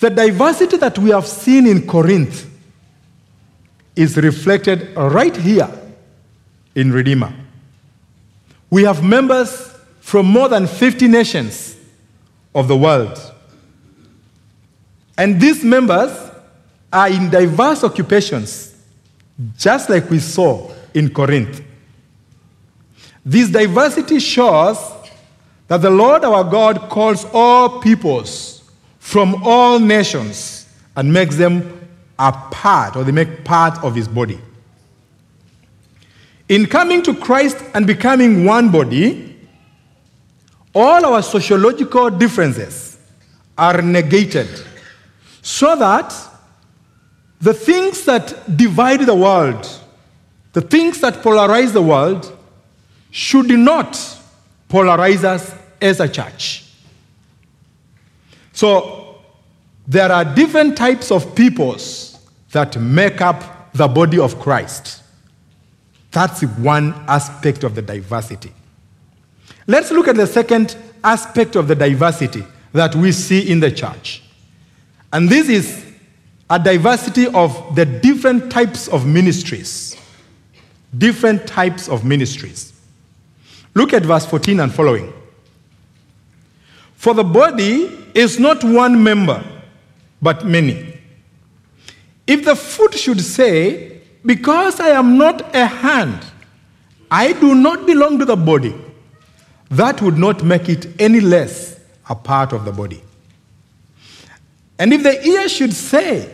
The 0.00 0.10
diversity 0.10 0.76
that 0.78 0.98
we 0.98 1.10
have 1.10 1.28
seen 1.28 1.68
in 1.68 1.86
Corinth 1.86 2.50
is 3.94 4.16
reflected 4.16 4.96
right 4.96 5.36
here 5.36 5.70
in 6.74 6.90
Redeemer. 6.90 7.32
We 8.68 8.82
have 8.82 9.00
members 9.04 9.72
from 10.00 10.26
more 10.26 10.48
than 10.48 10.66
50 10.66 11.06
nations 11.06 11.76
of 12.52 12.66
the 12.66 12.76
world. 12.76 13.16
And 15.16 15.40
these 15.40 15.62
members 15.62 16.23
are 16.94 17.08
in 17.08 17.28
diverse 17.28 17.82
occupations, 17.82 18.74
just 19.58 19.90
like 19.90 20.08
we 20.08 20.20
saw 20.20 20.72
in 20.94 21.12
Corinth. 21.12 21.60
This 23.24 23.50
diversity 23.50 24.20
shows 24.20 24.78
that 25.66 25.78
the 25.82 25.90
Lord 25.90 26.24
our 26.24 26.44
God 26.44 26.88
calls 26.88 27.26
all 27.32 27.80
peoples 27.80 28.62
from 28.98 29.42
all 29.42 29.80
nations 29.80 30.66
and 30.96 31.12
makes 31.12 31.36
them 31.36 31.88
a 32.18 32.30
part, 32.30 32.96
or 32.96 33.02
they 33.02 33.12
make 33.12 33.44
part 33.44 33.82
of 33.82 33.94
his 33.94 34.06
body. 34.06 34.38
In 36.48 36.66
coming 36.66 37.02
to 37.02 37.14
Christ 37.14 37.56
and 37.74 37.86
becoming 37.86 38.44
one 38.44 38.70
body, 38.70 39.36
all 40.74 41.04
our 41.04 41.22
sociological 41.22 42.10
differences 42.10 42.98
are 43.56 43.80
negated 43.82 44.48
so 45.42 45.74
that 45.76 46.12
the 47.44 47.52
things 47.52 48.06
that 48.06 48.56
divide 48.56 49.00
the 49.00 49.14
world, 49.14 49.68
the 50.54 50.62
things 50.62 50.98
that 51.02 51.22
polarize 51.22 51.74
the 51.74 51.82
world, 51.82 52.34
should 53.10 53.50
not 53.50 53.92
polarize 54.70 55.24
us 55.24 55.54
as 55.82 56.00
a 56.00 56.08
church. 56.08 56.64
So, 58.54 59.20
there 59.86 60.10
are 60.10 60.24
different 60.24 60.78
types 60.78 61.10
of 61.10 61.34
peoples 61.34 62.18
that 62.52 62.80
make 62.80 63.20
up 63.20 63.74
the 63.74 63.88
body 63.88 64.18
of 64.18 64.40
Christ. 64.40 65.02
That's 66.12 66.40
one 66.40 66.94
aspect 67.06 67.62
of 67.62 67.74
the 67.74 67.82
diversity. 67.82 68.54
Let's 69.66 69.90
look 69.90 70.08
at 70.08 70.16
the 70.16 70.26
second 70.26 70.78
aspect 71.02 71.56
of 71.56 71.68
the 71.68 71.74
diversity 71.74 72.44
that 72.72 72.94
we 72.94 73.12
see 73.12 73.50
in 73.50 73.60
the 73.60 73.70
church. 73.70 74.22
And 75.12 75.28
this 75.28 75.50
is 75.50 75.83
a 76.50 76.58
diversity 76.58 77.26
of 77.28 77.74
the 77.74 77.84
different 77.84 78.50
types 78.50 78.88
of 78.88 79.06
ministries. 79.06 79.96
Different 80.96 81.46
types 81.46 81.88
of 81.88 82.04
ministries. 82.04 82.72
Look 83.74 83.92
at 83.92 84.04
verse 84.04 84.26
14 84.26 84.60
and 84.60 84.72
following. 84.72 85.12
For 86.96 87.14
the 87.14 87.24
body 87.24 88.10
is 88.14 88.38
not 88.38 88.62
one 88.62 89.02
member, 89.02 89.44
but 90.22 90.46
many. 90.46 90.98
If 92.26 92.44
the 92.44 92.56
foot 92.56 92.94
should 92.94 93.20
say, 93.20 94.00
Because 94.24 94.80
I 94.80 94.90
am 94.90 95.18
not 95.18 95.54
a 95.54 95.66
hand, 95.66 96.24
I 97.10 97.32
do 97.32 97.54
not 97.54 97.86
belong 97.86 98.18
to 98.20 98.24
the 98.24 98.36
body, 98.36 98.74
that 99.70 100.00
would 100.00 100.16
not 100.16 100.42
make 100.42 100.68
it 100.68 101.00
any 101.00 101.20
less 101.20 101.78
a 102.08 102.14
part 102.14 102.52
of 102.52 102.64
the 102.64 102.72
body. 102.72 103.02
And 104.78 104.92
if 104.92 105.02
the 105.02 105.26
ear 105.26 105.48
should 105.48 105.72
say, 105.72 106.33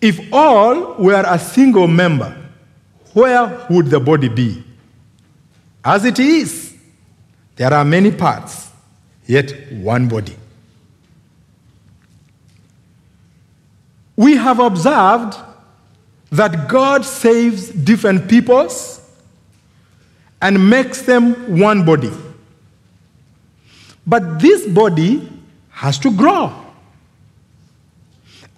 If 0.00 0.32
all 0.32 0.94
were 0.94 1.24
a 1.26 1.38
single 1.38 1.86
member, 1.86 2.36
where 3.12 3.66
would 3.70 3.86
the 3.86 4.00
body 4.00 4.28
be? 4.28 4.62
As 5.84 6.04
it 6.04 6.18
is, 6.18 6.76
there 7.56 7.72
are 7.72 7.84
many 7.84 8.10
parts, 8.10 8.70
yet 9.26 9.72
one 9.72 10.08
body. 10.08 10.36
We 14.16 14.36
have 14.36 14.60
observed 14.60 15.36
that 16.30 16.68
God 16.68 17.04
saves 17.04 17.68
different 17.70 18.28
peoples 18.28 19.00
and 20.42 20.68
makes 20.68 21.02
them 21.02 21.58
one 21.58 21.84
body. 21.84 22.12
But 24.06 24.40
this 24.40 24.66
body 24.66 25.28
has 25.70 25.98
to 26.00 26.10
grow. 26.10 26.65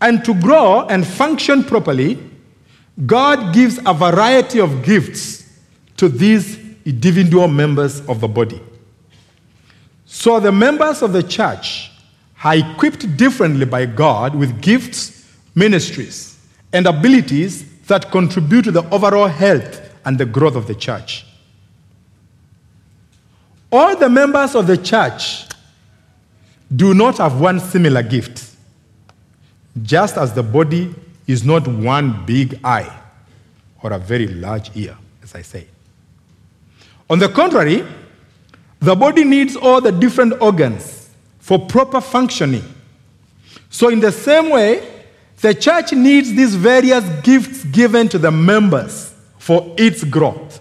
And 0.00 0.24
to 0.24 0.34
grow 0.34 0.86
and 0.86 1.06
function 1.06 1.64
properly, 1.64 2.18
God 3.06 3.54
gives 3.54 3.78
a 3.84 3.94
variety 3.94 4.60
of 4.60 4.82
gifts 4.82 5.44
to 5.96 6.08
these 6.08 6.58
individual 6.84 7.48
members 7.48 8.00
of 8.08 8.20
the 8.20 8.28
body. 8.28 8.60
So 10.06 10.40
the 10.40 10.52
members 10.52 11.02
of 11.02 11.12
the 11.12 11.22
church 11.22 11.90
are 12.42 12.56
equipped 12.56 13.16
differently 13.16 13.66
by 13.66 13.86
God 13.86 14.34
with 14.34 14.60
gifts, 14.62 15.26
ministries, 15.54 16.38
and 16.72 16.86
abilities 16.86 17.64
that 17.88 18.10
contribute 18.10 18.62
to 18.62 18.70
the 18.70 18.88
overall 18.90 19.28
health 19.28 19.80
and 20.04 20.16
the 20.16 20.24
growth 20.24 20.56
of 20.56 20.66
the 20.66 20.74
church. 20.74 21.26
All 23.70 23.96
the 23.96 24.08
members 24.08 24.54
of 24.54 24.66
the 24.66 24.76
church 24.76 25.44
do 26.74 26.94
not 26.94 27.18
have 27.18 27.40
one 27.40 27.60
similar 27.60 28.02
gift, 28.02 28.47
just 29.82 30.16
as 30.16 30.32
the 30.32 30.42
body 30.42 30.94
is 31.26 31.44
not 31.44 31.66
one 31.68 32.24
big 32.26 32.58
eye 32.64 32.90
or 33.82 33.92
a 33.92 33.98
very 33.98 34.26
large 34.26 34.74
ear, 34.76 34.96
as 35.22 35.34
I 35.34 35.42
say. 35.42 35.66
On 37.10 37.18
the 37.18 37.28
contrary, 37.28 37.84
the 38.80 38.94
body 38.94 39.24
needs 39.24 39.56
all 39.56 39.80
the 39.80 39.92
different 39.92 40.40
organs 40.40 41.10
for 41.38 41.58
proper 41.58 42.00
functioning. 42.00 42.64
So, 43.70 43.88
in 43.88 44.00
the 44.00 44.12
same 44.12 44.50
way, 44.50 44.86
the 45.40 45.54
church 45.54 45.92
needs 45.92 46.32
these 46.32 46.54
various 46.54 47.04
gifts 47.22 47.64
given 47.64 48.08
to 48.08 48.18
the 48.18 48.30
members 48.30 49.14
for 49.38 49.74
its 49.78 50.04
growth. 50.04 50.60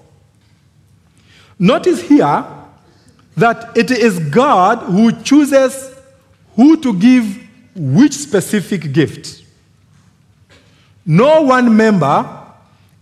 Notice 1.60 2.01
here 2.01 2.45
that 3.36 3.75
it 3.75 3.91
is 3.91 4.19
God 4.19 4.80
who 4.80 5.12
chooses 5.23 5.95
who 6.56 6.77
to 6.82 6.93
give 6.93 7.46
which 7.77 8.13
specific 8.13 8.91
gift. 8.91 9.43
No 11.05 11.41
one 11.43 11.75
member 11.77 12.27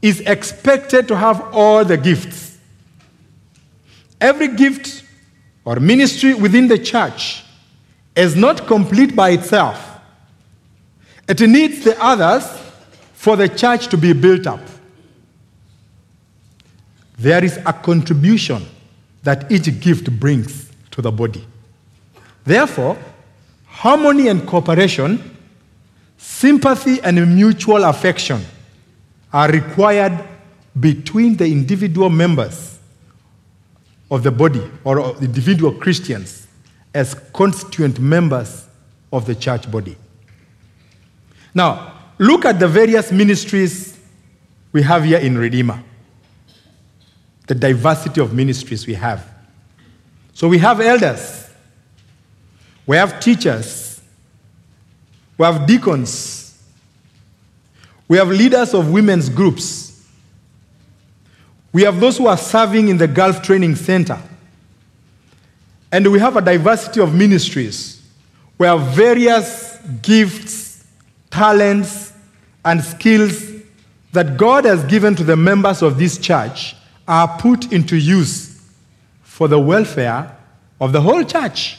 is 0.02 0.20
expected 0.22 1.08
to 1.08 1.16
have 1.16 1.42
all 1.54 1.84
the 1.84 1.98
gifts. 1.98 2.58
Every 4.22 4.50
gift 4.50 5.04
or 5.64 5.80
ministry 5.80 6.34
within 6.34 6.68
the 6.68 6.78
church 6.78 7.44
is 8.16 8.36
not 8.36 8.68
complete 8.68 9.16
by 9.16 9.32
itself. 9.32 10.00
It 11.28 11.40
needs 11.42 11.84
the 11.84 12.02
others 12.04 12.46
for 13.14 13.36
the 13.36 13.50
church 13.50 13.88
to 13.88 13.98
be 13.98 14.14
built 14.14 14.46
up. 14.46 14.60
There 17.18 17.44
is 17.44 17.58
a 17.66 17.74
contribution 17.74 18.66
that 19.24 19.52
each 19.52 19.80
gift 19.80 20.12
brings 20.20 20.72
to 20.92 21.02
the 21.02 21.12
body. 21.12 21.46
Therefore, 22.44 22.98
harmony 23.76 24.30
and 24.30 24.48
cooperation, 24.48 25.38
sympathy 26.18 27.02
and 27.02 27.36
mutual 27.36 27.84
affection 27.84 28.42
are 29.34 29.52
required 29.52 30.24
between 30.80 31.36
the 31.36 31.46
individual 31.46 32.10
members 32.10 32.80
of 34.10 34.24
the 34.24 34.32
body 34.32 34.64
or 34.86 35.16
individual 35.18 35.74
Christians 35.74 36.48
as 36.94 37.16
constituent 37.34 38.00
members 38.00 38.66
of 39.12 39.26
the 39.26 39.36
church 39.36 39.70
body. 39.70 39.98
Now, 41.54 41.94
look 42.18 42.46
at 42.46 42.60
the 42.60 42.68
various 42.70 43.12
ministries 43.12 44.00
we 44.72 44.84
have 44.84 45.04
here 45.04 45.20
in 45.20 45.38
Redeemer. 45.38 45.84
The 47.48 47.56
diversity 47.56 48.22
of 48.22 48.34
ministries 48.34 48.88
we 48.88 48.94
have. 48.94 49.30
So 50.34 50.48
we 50.48 50.60
have 50.60 50.80
elders, 50.80 51.45
we 52.86 52.98
have 52.98 53.20
teachers, 53.20 54.02
we 55.38 55.46
have 55.46 55.66
deacons, 55.66 56.62
we 58.08 58.18
have 58.18 58.30
leaders 58.30 58.74
of 58.74 58.92
women's 58.92 59.30
groups, 59.30 60.06
we 61.74 61.84
have 61.84 62.00
those 62.00 62.18
who 62.18 62.28
are 62.28 62.38
serving 62.38 62.88
in 62.88 62.98
the 62.98 63.08
Gulf 63.08 63.42
Training 63.42 63.76
Center, 63.76 64.20
and 65.92 66.12
we 66.12 66.20
have 66.20 66.36
a 66.36 66.42
diversity 66.42 67.02
of 67.02 67.14
ministries. 67.14 68.02
We 68.58 68.68
have 68.68 68.96
various 68.96 69.78
gifts 70.02 70.66
talents, 71.36 72.14
and 72.64 72.82
skills 72.82 73.52
that 74.14 74.38
God 74.38 74.64
has 74.64 74.86
given 74.86 75.16
to 75.16 75.24
the 75.26 75.36
members 75.36 75.82
of 75.82 76.00
this 76.00 76.18
church 76.18 76.76
are 77.08 77.28
put 77.38 77.74
into 77.74 77.98
use 77.98 78.62
for 79.22 79.50
the 79.50 79.60
welfare 79.60 80.34
of 80.80 80.94
the 80.94 81.02
whole 81.02 81.26
church. 81.26 81.78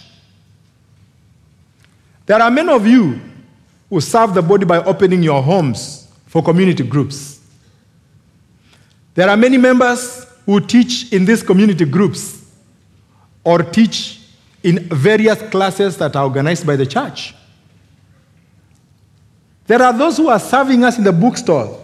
There 2.27 2.43
are 2.43 2.51
many 2.51 2.73
of 2.73 2.87
you 2.87 3.21
who 3.89 4.01
serve 4.01 4.35
the 4.35 4.43
body 4.43 4.65
by 4.65 4.83
opening 4.83 5.23
your 5.23 5.43
homes 5.43 6.09
for 6.27 6.43
community 6.43 6.83
groups. 6.83 7.41
There 9.15 9.29
are 9.31 9.37
many 9.37 9.57
members 9.57 10.27
who 10.45 10.61
teach 10.61 11.13
in 11.13 11.25
these 11.25 11.43
community 11.43 11.85
groups 11.85 12.45
or 13.45 13.63
teach 13.63 14.21
in 14.63 14.81
various 14.89 15.41
classes 15.51 15.97
that 15.99 16.17
are 16.17 16.25
organized 16.25 16.67
by 16.67 16.75
the 16.77 16.85
church. 16.85 17.35
There 19.67 19.81
are 19.81 19.93
those 19.93 20.17
who 20.17 20.29
are 20.29 20.39
serving 20.39 20.85
us 20.85 20.99
in 20.99 21.05
the 21.05 21.13
bookstore 21.13 21.81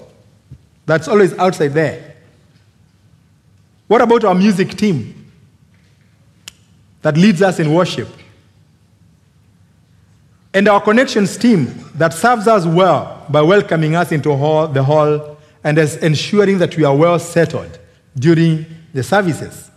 that's 0.84 1.08
always 1.08 1.32
outside 1.38 1.68
there. 1.68 2.16
What 3.86 4.00
about 4.00 4.24
our 4.24 4.34
music 4.34 4.76
team 4.76 5.30
that 7.02 7.16
leads 7.16 7.42
us 7.42 7.58
in 7.60 7.72
worship? 7.72 8.08
And 10.54 10.68
our 10.68 10.80
connections 10.80 11.36
team 11.36 11.90
that 11.94 12.12
serves 12.12 12.46
us 12.46 12.66
well 12.66 13.24
by 13.28 13.40
welcoming 13.40 13.94
us 13.94 14.12
into 14.12 14.34
hall, 14.36 14.68
the 14.68 14.82
hall 14.82 15.38
and 15.64 15.78
ensuring 15.78 16.58
that 16.58 16.76
we 16.76 16.84
are 16.84 16.94
well 16.94 17.18
settled 17.18 17.78
during 18.14 18.66
the 18.92 19.02
services. 19.02 19.70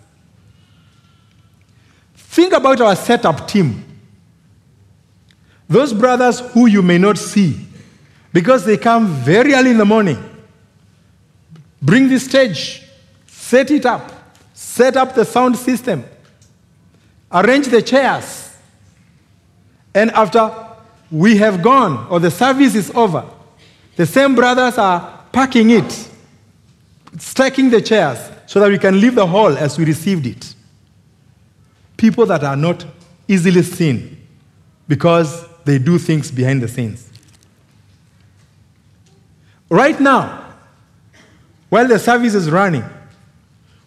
Think 2.15 2.53
about 2.53 2.81
our 2.81 2.95
setup 2.95 3.47
team. 3.47 3.83
Those 5.69 5.93
brothers 5.93 6.39
who 6.39 6.67
you 6.67 6.81
may 6.81 6.97
not 6.97 7.17
see 7.17 7.65
because 8.33 8.65
they 8.65 8.77
come 8.77 9.07
very 9.07 9.53
early 9.53 9.71
in 9.71 9.77
the 9.77 9.85
morning. 9.85 10.21
Bring 11.81 12.09
the 12.09 12.19
stage, 12.19 12.83
set 13.27 13.71
it 13.71 13.85
up, 13.85 14.11
set 14.53 14.97
up 14.97 15.15
the 15.15 15.23
sound 15.23 15.55
system, 15.55 16.03
arrange 17.31 17.67
the 17.67 17.81
chairs. 17.81 18.57
And 19.93 20.11
after 20.11 20.64
we 21.11 21.37
have 21.37 21.61
gone 21.61 22.07
or 22.09 22.19
the 22.19 22.31
service 22.31 22.75
is 22.75 22.91
over, 22.91 23.25
the 23.95 24.05
same 24.05 24.35
brothers 24.35 24.77
are 24.77 25.23
packing 25.31 25.69
it, 25.69 26.09
stacking 27.17 27.69
the 27.69 27.81
chairs 27.81 28.19
so 28.45 28.59
that 28.59 28.69
we 28.69 28.77
can 28.77 28.99
leave 28.99 29.15
the 29.15 29.25
hall 29.25 29.57
as 29.57 29.77
we 29.77 29.85
received 29.85 30.25
it. 30.25 30.53
People 31.97 32.25
that 32.25 32.43
are 32.43 32.55
not 32.55 32.85
easily 33.27 33.63
seen 33.63 34.17
because 34.87 35.47
they 35.63 35.79
do 35.79 35.97
things 35.97 36.29
behind 36.31 36.61
the 36.61 36.67
scenes. 36.67 37.09
Right 39.69 39.99
now, 39.99 40.53
while 41.69 41.87
the 41.87 41.97
service 41.97 42.35
is 42.35 42.49
running, 42.49 42.83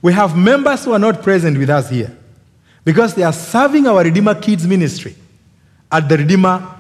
we 0.02 0.12
have 0.12 0.36
members 0.36 0.84
who 0.84 0.92
are 0.92 0.98
not 0.98 1.22
present 1.22 1.56
with 1.58 1.70
us 1.70 1.90
here 1.90 2.16
because 2.84 3.14
they 3.14 3.22
are 3.22 3.32
serving 3.32 3.86
our 3.86 4.02
Redeemer 4.02 4.34
Kids 4.34 4.66
ministry 4.66 5.14
at 5.90 6.08
the 6.08 6.18
Redeemer 6.18 6.77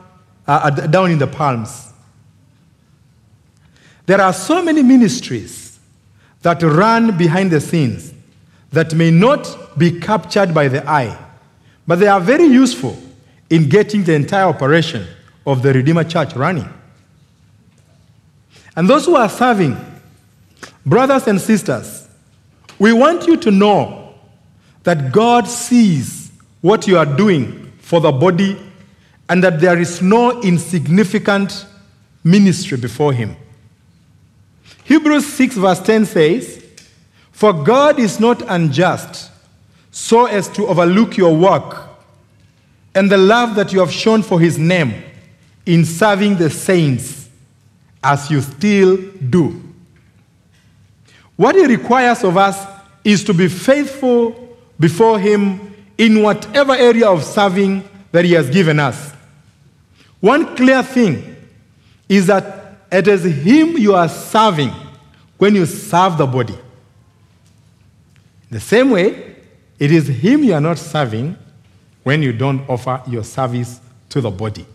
uh, 0.48 0.70
down 0.70 1.10
in 1.10 1.18
the 1.18 1.26
Palms. 1.26 1.92
There 4.06 4.20
are 4.20 4.32
so 4.32 4.62
many 4.62 4.82
ministries 4.82 5.78
that 6.40 6.62
run 6.62 7.16
behind 7.18 7.50
the 7.50 7.60
scenes 7.60 8.14
that 8.72 8.94
may 8.94 9.10
not 9.10 9.78
be 9.78 10.00
captured 10.00 10.54
by 10.54 10.68
the 10.68 10.88
eye, 10.88 11.16
but 11.86 11.98
they 11.98 12.08
are 12.08 12.20
very 12.20 12.44
useful 12.44 12.96
in 13.50 13.68
getting 13.68 14.04
the 14.04 14.14
entire 14.14 14.46
operation 14.46 15.06
of 15.46 15.62
the 15.62 15.72
Redeemer 15.72 16.04
Church 16.04 16.34
running. 16.34 16.68
And 18.74 18.88
those 18.88 19.06
who 19.06 19.16
are 19.16 19.28
serving, 19.28 19.76
brothers 20.86 21.26
and 21.26 21.40
sisters, 21.40 22.08
we 22.78 22.92
want 22.92 23.26
you 23.26 23.36
to 23.38 23.50
know 23.50 24.14
that 24.84 25.12
God 25.12 25.46
sees 25.46 26.30
what 26.60 26.86
you 26.86 26.96
are 26.96 27.06
doing 27.06 27.72
for 27.80 28.00
the 28.00 28.12
body 28.12 28.56
and 29.28 29.42
that 29.44 29.60
there 29.60 29.78
is 29.78 30.00
no 30.00 30.40
insignificant 30.42 31.66
ministry 32.24 32.78
before 32.78 33.12
Him. 33.12 33.36
Hebrews 34.84 35.26
6, 35.26 35.56
verse 35.56 35.80
10 35.80 36.06
says, 36.06 36.64
For 37.30 37.52
God 37.52 37.98
is 37.98 38.18
not 38.18 38.42
unjust 38.48 39.30
so 39.90 40.26
as 40.26 40.48
to 40.50 40.66
overlook 40.66 41.16
your 41.16 41.36
work 41.36 41.88
and 42.94 43.10
the 43.10 43.18
love 43.18 43.54
that 43.56 43.72
you 43.72 43.80
have 43.80 43.92
shown 43.92 44.22
for 44.22 44.40
His 44.40 44.58
name 44.58 45.02
in 45.66 45.84
serving 45.84 46.36
the 46.36 46.48
saints 46.48 47.28
as 48.02 48.30
you 48.30 48.40
still 48.40 48.96
do. 49.28 49.62
What 51.36 51.54
he 51.54 51.66
requires 51.66 52.24
of 52.24 52.36
us 52.36 52.66
is 53.04 53.22
to 53.24 53.34
be 53.34 53.48
faithful 53.48 54.56
before 54.80 55.18
him 55.18 55.74
in 55.96 56.22
whatever 56.22 56.72
area 56.72 57.08
of 57.08 57.22
serving 57.22 57.88
that 58.12 58.24
he 58.24 58.32
has 58.32 58.50
given 58.50 58.80
us. 58.80 59.12
One 60.20 60.56
clear 60.56 60.82
thing 60.82 61.36
is 62.08 62.26
that 62.26 62.78
it 62.90 63.06
is 63.06 63.24
him 63.24 63.76
you 63.78 63.94
are 63.94 64.08
serving 64.08 64.72
when 65.36 65.54
you 65.54 65.66
serve 65.66 66.18
the 66.18 66.26
body. 66.26 66.58
The 68.50 68.60
same 68.60 68.90
way, 68.90 69.36
it 69.78 69.92
is 69.92 70.08
him 70.08 70.42
you 70.42 70.54
are 70.54 70.60
not 70.60 70.78
serving 70.78 71.36
when 72.02 72.22
you 72.22 72.32
don't 72.32 72.68
offer 72.68 73.02
your 73.06 73.22
service 73.22 73.80
to 74.08 74.20
the 74.20 74.30
body. 74.30 74.66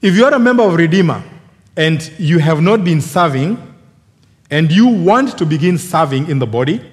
If 0.00 0.16
you 0.16 0.24
are 0.24 0.34
a 0.34 0.38
member 0.38 0.64
of 0.64 0.74
Redeemer 0.74 1.22
and 1.76 2.10
you 2.18 2.38
have 2.38 2.60
not 2.60 2.84
been 2.84 3.00
serving, 3.00 3.72
and 4.50 4.70
you 4.70 4.86
want 4.86 5.38
to 5.38 5.46
begin 5.46 5.78
serving 5.78 6.28
in 6.28 6.38
the 6.38 6.46
body, 6.46 6.91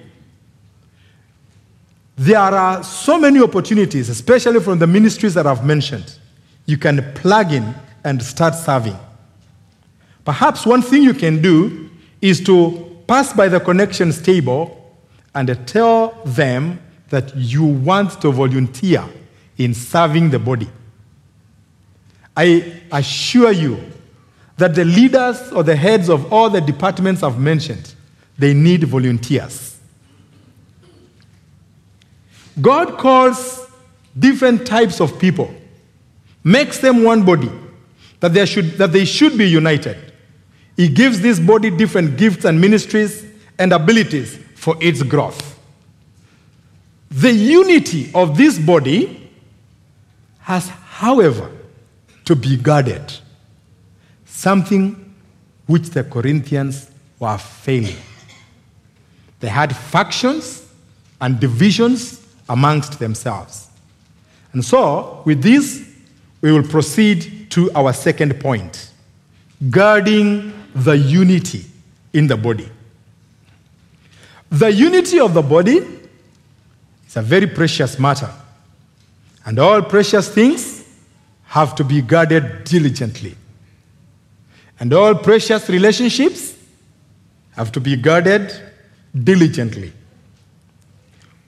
there 2.20 2.38
are 2.38 2.82
so 2.82 3.18
many 3.18 3.40
opportunities, 3.40 4.10
especially 4.10 4.60
from 4.60 4.78
the 4.78 4.86
ministries 4.86 5.32
that 5.32 5.46
I've 5.46 5.64
mentioned. 5.64 6.18
You 6.66 6.76
can 6.76 7.14
plug 7.14 7.50
in 7.50 7.74
and 8.04 8.22
start 8.22 8.54
serving. 8.54 8.98
Perhaps 10.26 10.66
one 10.66 10.82
thing 10.82 11.02
you 11.02 11.14
can 11.14 11.40
do 11.40 11.88
is 12.20 12.44
to 12.44 13.02
pass 13.06 13.32
by 13.32 13.48
the 13.48 13.58
connections 13.58 14.20
table 14.20 14.94
and 15.34 15.66
tell 15.66 16.20
them 16.26 16.78
that 17.08 17.34
you 17.34 17.64
want 17.64 18.20
to 18.20 18.30
volunteer 18.30 19.02
in 19.56 19.72
serving 19.72 20.28
the 20.28 20.38
body. 20.38 20.68
I 22.36 22.82
assure 22.92 23.52
you 23.52 23.80
that 24.58 24.74
the 24.74 24.84
leaders 24.84 25.52
or 25.52 25.62
the 25.62 25.74
heads 25.74 26.10
of 26.10 26.30
all 26.30 26.50
the 26.50 26.60
departments 26.60 27.22
I've 27.22 27.38
mentioned, 27.38 27.94
they 28.36 28.52
need 28.52 28.84
volunteers. 28.84 29.69
God 32.60 32.98
calls 32.98 33.66
different 34.18 34.66
types 34.66 35.00
of 35.00 35.18
people, 35.18 35.54
makes 36.42 36.78
them 36.78 37.04
one 37.04 37.24
body, 37.24 37.50
that 38.20 38.34
they 38.34 38.44
should, 38.46 38.72
that 38.72 38.92
they 38.92 39.04
should 39.04 39.38
be 39.38 39.48
united. 39.48 39.96
He 40.76 40.88
gives 40.88 41.20
this 41.20 41.38
body 41.38 41.70
different 41.70 42.16
gifts 42.16 42.44
and 42.44 42.60
ministries 42.60 43.24
and 43.58 43.72
abilities 43.72 44.38
for 44.56 44.76
its 44.80 45.02
growth. 45.02 45.58
The 47.10 47.32
unity 47.32 48.10
of 48.14 48.36
this 48.36 48.58
body 48.58 49.30
has, 50.40 50.68
however, 50.68 51.50
to 52.24 52.36
be 52.36 52.56
guarded, 52.56 53.12
something 54.24 55.14
which 55.66 55.90
the 55.90 56.04
Corinthians 56.04 56.90
were 57.18 57.36
failing. 57.36 57.96
They 59.40 59.48
had 59.48 59.76
factions 59.76 60.66
and 61.20 61.40
divisions 61.40 62.26
amongst 62.50 62.98
themselves. 62.98 63.68
And 64.52 64.62
so, 64.62 65.22
with 65.24 65.40
this, 65.40 65.88
we 66.42 66.52
will 66.52 66.64
proceed 66.66 67.50
to 67.50 67.70
our 67.72 67.92
second 67.92 68.40
point 68.40 68.90
guarding 69.70 70.52
the 70.74 70.96
unity 70.96 71.64
in 72.12 72.26
the 72.26 72.36
body. 72.36 72.68
The 74.50 74.72
unity 74.72 75.20
of 75.20 75.32
the 75.32 75.42
body 75.42 75.78
is 77.06 77.16
a 77.16 77.22
very 77.22 77.46
precious 77.46 77.98
matter, 77.98 78.30
and 79.46 79.58
all 79.58 79.80
precious 79.82 80.28
things 80.28 80.84
have 81.44 81.74
to 81.76 81.84
be 81.84 82.02
guarded 82.02 82.64
diligently. 82.64 83.36
And 84.80 84.92
all 84.92 85.14
precious 85.14 85.68
relationships 85.68 86.56
have 87.52 87.70
to 87.72 87.80
be 87.80 87.96
guarded 87.96 88.52
diligently. 89.22 89.92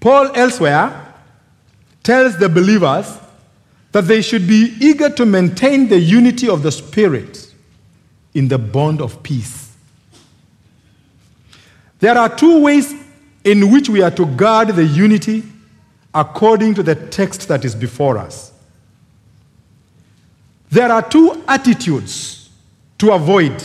Paul 0.02 0.32
elsewhere 0.34 1.14
tells 2.02 2.36
the 2.36 2.48
believers 2.48 3.18
that 3.92 4.08
they 4.08 4.20
should 4.20 4.48
be 4.48 4.76
eager 4.80 5.08
to 5.08 5.24
maintain 5.24 5.88
the 5.88 5.98
unity 5.98 6.48
of 6.48 6.64
the 6.64 6.72
Spirit 6.72 7.54
in 8.34 8.48
the 8.48 8.58
bond 8.58 9.00
of 9.00 9.22
peace. 9.22 9.72
There 12.00 12.18
are 12.18 12.28
two 12.34 12.62
ways 12.62 12.92
in 13.44 13.70
which 13.70 13.88
we 13.88 14.02
are 14.02 14.10
to 14.10 14.26
guard 14.26 14.70
the 14.70 14.84
unity 14.84 15.44
according 16.12 16.74
to 16.74 16.82
the 16.82 16.96
text 16.96 17.46
that 17.46 17.64
is 17.64 17.76
before 17.76 18.18
us. 18.18 18.52
There 20.68 20.90
are 20.90 21.08
two 21.08 21.44
attitudes 21.46 22.50
to 22.98 23.12
avoid, 23.12 23.62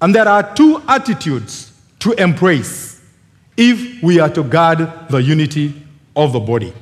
and 0.00 0.14
there 0.14 0.28
are 0.28 0.54
two 0.54 0.80
attitudes 0.86 1.72
to 1.98 2.12
embrace 2.12 2.91
if 3.56 4.02
we 4.02 4.18
are 4.18 4.30
to 4.30 4.42
guard 4.42 4.78
the 5.08 5.18
unity 5.18 5.74
of 6.16 6.32
the 6.32 6.40
body. 6.40 6.72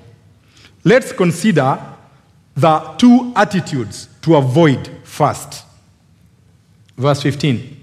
Let's 0.85 1.13
consider 1.13 1.79
the 2.55 2.79
two 2.99 3.33
attitudes 3.37 4.09
to 4.23 4.37
avoid 4.37 4.89
first. 5.05 5.65
Verse 6.97 7.23
15. 7.23 7.77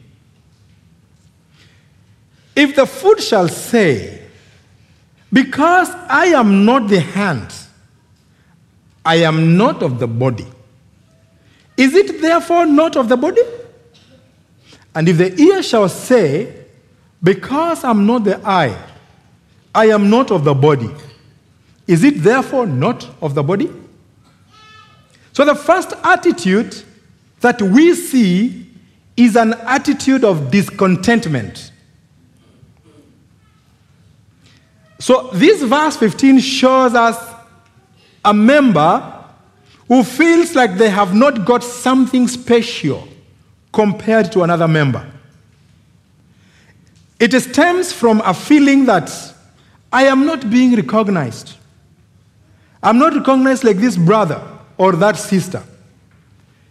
If 2.56 2.76
the 2.76 2.86
foot 2.86 3.22
shall 3.22 3.48
say, 3.48 4.24
Because 5.32 5.90
I 6.10 6.28
am 6.28 6.66
not 6.66 6.88
the 6.88 7.00
hand, 7.00 7.54
I 9.06 9.18
am 9.18 9.58
not 9.58 9.84
of 9.84 10.00
the 10.00 10.08
body, 10.08 10.48
is 11.78 11.94
it 11.94 12.20
therefore 12.22 12.66
not 12.66 12.98
of 12.98 13.10
the 13.10 13.18
body? 13.18 13.44
And 14.96 15.08
if 15.08 15.18
the 15.20 15.40
ear 15.40 15.62
shall 15.62 15.88
say, 15.88 16.57
Because 17.22 17.84
I'm 17.84 18.06
not 18.06 18.24
the 18.24 18.40
eye, 18.48 18.78
I 19.74 19.88
am 19.88 20.10
not 20.10 20.32
of 20.32 20.44
the 20.44 20.54
body, 20.54 20.90
is 21.88 22.04
it 22.04 22.22
therefore 22.22 22.68
not 22.68 23.10
of 23.22 23.34
the 23.34 23.44
body? 23.44 23.72
So 25.34 25.46
the 25.46 25.56
first 25.56 25.94
attitude 26.04 26.76
that 27.42 27.62
we 27.62 27.94
see 27.94 28.68
is 29.16 29.36
an 29.36 29.54
attitude 29.54 30.24
of 30.24 30.52
discontentment. 30.52 31.72
So 35.00 35.30
this 35.34 35.62
verse 35.64 35.96
15 35.98 36.40
shows 36.40 36.94
us 36.94 37.36
a 38.26 38.34
member 38.34 39.14
who 39.88 40.04
feels 40.04 40.56
like 40.56 40.76
they 40.76 40.90
have 40.90 41.14
not 41.14 41.46
got 41.46 41.64
something 41.64 42.28
special 42.28 43.08
compared 43.72 44.32
to 44.34 44.44
another 44.44 44.68
member. 44.68 45.06
It 47.20 47.40
stems 47.42 47.92
from 47.92 48.22
a 48.22 48.34
feeling 48.34 48.86
that 48.86 49.12
I 49.92 50.04
am 50.04 50.26
not 50.26 50.50
being 50.50 50.76
recognized. 50.76 51.56
I'm 52.82 53.00
not 53.00 53.16
recognized 53.16 53.64
like 53.64 53.78
this 53.78 53.98
brother 53.98 54.42
or 54.78 54.94
that 54.94 55.18
sister. 55.18 55.64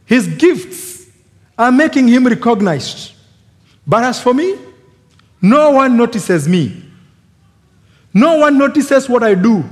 His 0.04 0.28
gifts 0.28 1.06
are 1.58 1.72
making 1.72 2.08
him 2.08 2.26
recognized. 2.26 3.12
But 3.86 4.04
as 4.04 4.20
for 4.20 4.32
me, 4.32 4.56
no 5.42 5.70
one 5.70 5.96
notices 5.96 6.48
me. 6.48 6.84
No 8.14 8.38
one 8.38 8.56
notices 8.56 9.08
what 9.08 9.22
I 9.22 9.34
do. 9.34 9.64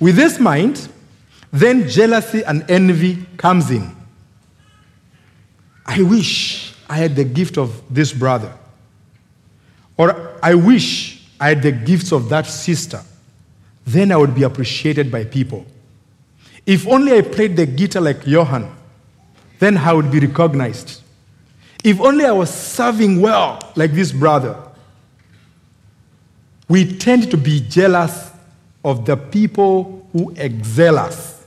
With 0.00 0.16
this 0.16 0.40
mind, 0.40 0.88
then 1.52 1.88
jealousy 1.88 2.42
and 2.42 2.68
envy 2.70 3.24
comes 3.36 3.70
in. 3.70 3.94
I 5.84 6.02
wish 6.02 6.74
I 6.88 6.96
had 6.96 7.14
the 7.14 7.24
gift 7.24 7.58
of 7.58 7.82
this 7.88 8.12
brother. 8.12 8.52
Or 9.96 10.38
I 10.42 10.54
wish 10.54 11.22
I 11.40 11.50
had 11.50 11.62
the 11.62 11.72
gifts 11.72 12.12
of 12.12 12.28
that 12.28 12.46
sister. 12.46 13.02
Then 13.84 14.12
I 14.12 14.16
would 14.16 14.34
be 14.34 14.44
appreciated 14.44 15.10
by 15.10 15.24
people. 15.24 15.66
If 16.64 16.86
only 16.86 17.16
I 17.16 17.22
played 17.22 17.56
the 17.56 17.66
guitar 17.66 18.02
like 18.02 18.26
Johann, 18.26 18.74
then 19.58 19.76
I 19.76 19.92
would 19.92 20.10
be 20.10 20.20
recognized. 20.20 21.02
If 21.84 22.00
only 22.00 22.24
I 22.24 22.32
was 22.32 22.50
serving 22.50 23.20
well 23.20 23.58
like 23.74 23.92
this 23.92 24.12
brother. 24.12 24.56
We 26.68 26.96
tend 26.96 27.30
to 27.30 27.36
be 27.36 27.60
jealous 27.60 28.30
of 28.84 29.04
the 29.04 29.16
people 29.16 30.06
who 30.12 30.32
excel 30.36 30.98
us. 30.98 31.44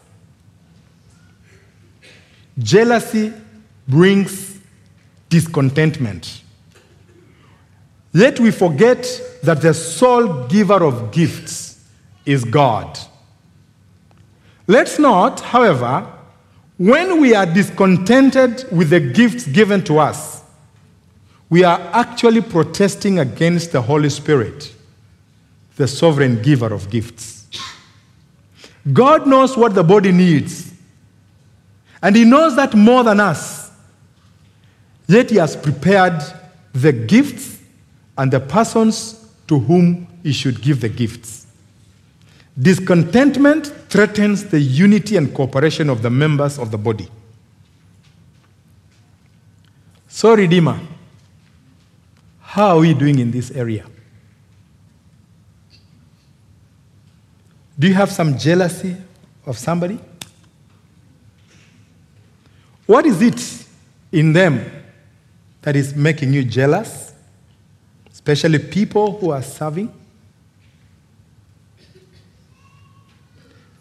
Jealousy 2.60 3.34
brings 3.88 4.60
discontentment. 5.30 6.42
Yet 8.16 8.40
we 8.40 8.50
forget 8.50 9.06
that 9.44 9.62
the 9.62 9.74
sole 9.74 10.48
giver 10.48 10.82
of 10.82 11.12
gifts 11.12 11.84
is 12.26 12.46
God. 12.46 12.98
Let's 14.68 14.98
not, 14.98 15.42
however, 15.42 16.08
when 16.78 17.20
we 17.20 17.36
are 17.36 17.46
discontented 17.46 18.72
with 18.72 18.92
the 18.92 19.02
gifts 19.02 19.46
given 19.46 19.84
to 19.84 20.00
us, 20.00 20.44
we 21.50 21.66
are 21.66 21.78
actually 21.92 22.40
protesting 22.40 23.20
against 23.20 23.74
the 23.74 23.82
Holy 23.82 24.10
Spirit, 24.10 24.74
the 25.76 25.86
sovereign 25.86 26.42
giver 26.42 26.74
of 26.74 26.90
gifts. 26.90 27.48
God 28.94 29.28
knows 29.28 29.58
what 29.58 29.74
the 29.74 29.84
body 29.84 30.14
needs, 30.14 30.72
and 32.02 32.16
He 32.16 32.24
knows 32.24 32.56
that 32.56 32.76
more 32.76 33.04
than 33.04 33.20
us. 33.20 33.72
Yet 35.06 35.32
He 35.32 35.36
has 35.36 35.58
prepared 35.58 36.24
the 36.72 36.94
gifts 36.94 37.55
and 38.18 38.32
the 38.32 38.40
persons 38.40 39.30
to 39.48 39.60
whom 39.60 40.08
He 40.24 40.32
should 40.32 40.62
give 40.62 40.82
the 40.82 40.90
gifts. 40.90 41.46
Discontentment 42.58 43.68
threatens 43.90 44.46
the 44.46 44.60
unity 44.60 45.18
and 45.18 45.34
cooperation 45.34 45.90
of 45.90 46.02
the 46.02 46.10
members 46.10 46.58
of 46.58 46.72
the 46.72 46.78
body. 46.78 47.10
So, 50.08 50.34
Redeemer, 50.34 50.80
how 52.40 52.78
are 52.78 52.80
we 52.80 52.94
doing 52.94 53.20
in 53.20 53.32
this 53.32 53.52
area? 53.52 53.86
Do 57.78 57.88
you 57.88 57.94
have 57.94 58.10
some 58.10 58.38
jealousy 58.38 58.96
of 59.46 59.58
somebody? 59.58 60.00
What 62.86 63.06
is 63.06 63.22
it 63.22 63.68
in 64.12 64.32
them 64.32 64.72
that 65.64 65.76
is 65.76 65.94
making 65.96 66.32
you 66.32 66.46
jealous? 66.46 67.12
Especially 68.28 68.58
people 68.60 69.20
who 69.20 69.30
are 69.30 69.44
serving? 69.44 69.94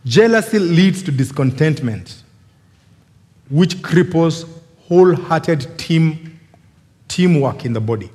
Jealousy 0.05 0.59
leads 0.59 1.03
to 1.03 1.11
discontentment. 1.11 2.23
which 3.51 3.77
cripples 3.83 4.49
wholehearted 4.89 5.79
team, 5.79 6.41
teamwork 7.09 7.65
in 7.65 7.73
the 7.73 7.81
body. 7.81 8.11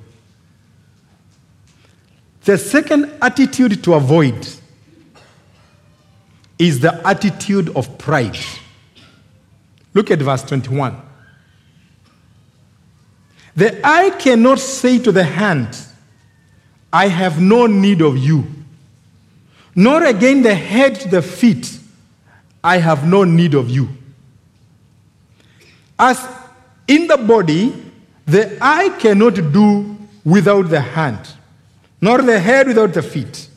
The 2.44 2.58
second 2.58 3.12
attitude 3.22 3.82
to 3.84 3.94
avoid 3.94 4.48
is 6.58 6.80
the 6.80 7.06
attitude 7.06 7.74
of 7.76 7.96
pride. 7.98 8.36
Look 9.94 10.10
at 10.10 10.18
verse 10.20 10.42
21. 10.42 11.00
The 13.56 13.80
eye 13.86 14.10
cannot 14.18 14.58
say 14.58 14.98
to 15.00 15.12
the 15.12 15.24
hand, 15.24 15.76
I 16.92 17.08
have 17.08 17.40
no 17.40 17.66
need 17.66 18.00
of 18.00 18.18
you, 18.18 18.44
nor 19.74 20.04
again 20.04 20.42
the 20.42 20.54
head 20.54 20.96
to 21.00 21.08
the 21.08 21.22
feet, 21.22 21.78
I 22.62 22.78
have 22.78 23.06
no 23.06 23.24
need 23.24 23.54
of 23.54 23.70
you. 23.70 23.88
As 25.98 26.26
in 26.88 27.06
the 27.06 27.16
body, 27.16 27.72
the 28.26 28.58
eye 28.60 28.88
cannot 28.98 29.34
do 29.34 29.96
without 30.24 30.68
the 30.68 30.80
hand, 30.80 31.20
nor 32.00 32.22
the 32.22 32.38
head 32.38 32.66
without 32.66 32.92
the 32.92 33.02
feet. 33.02 33.48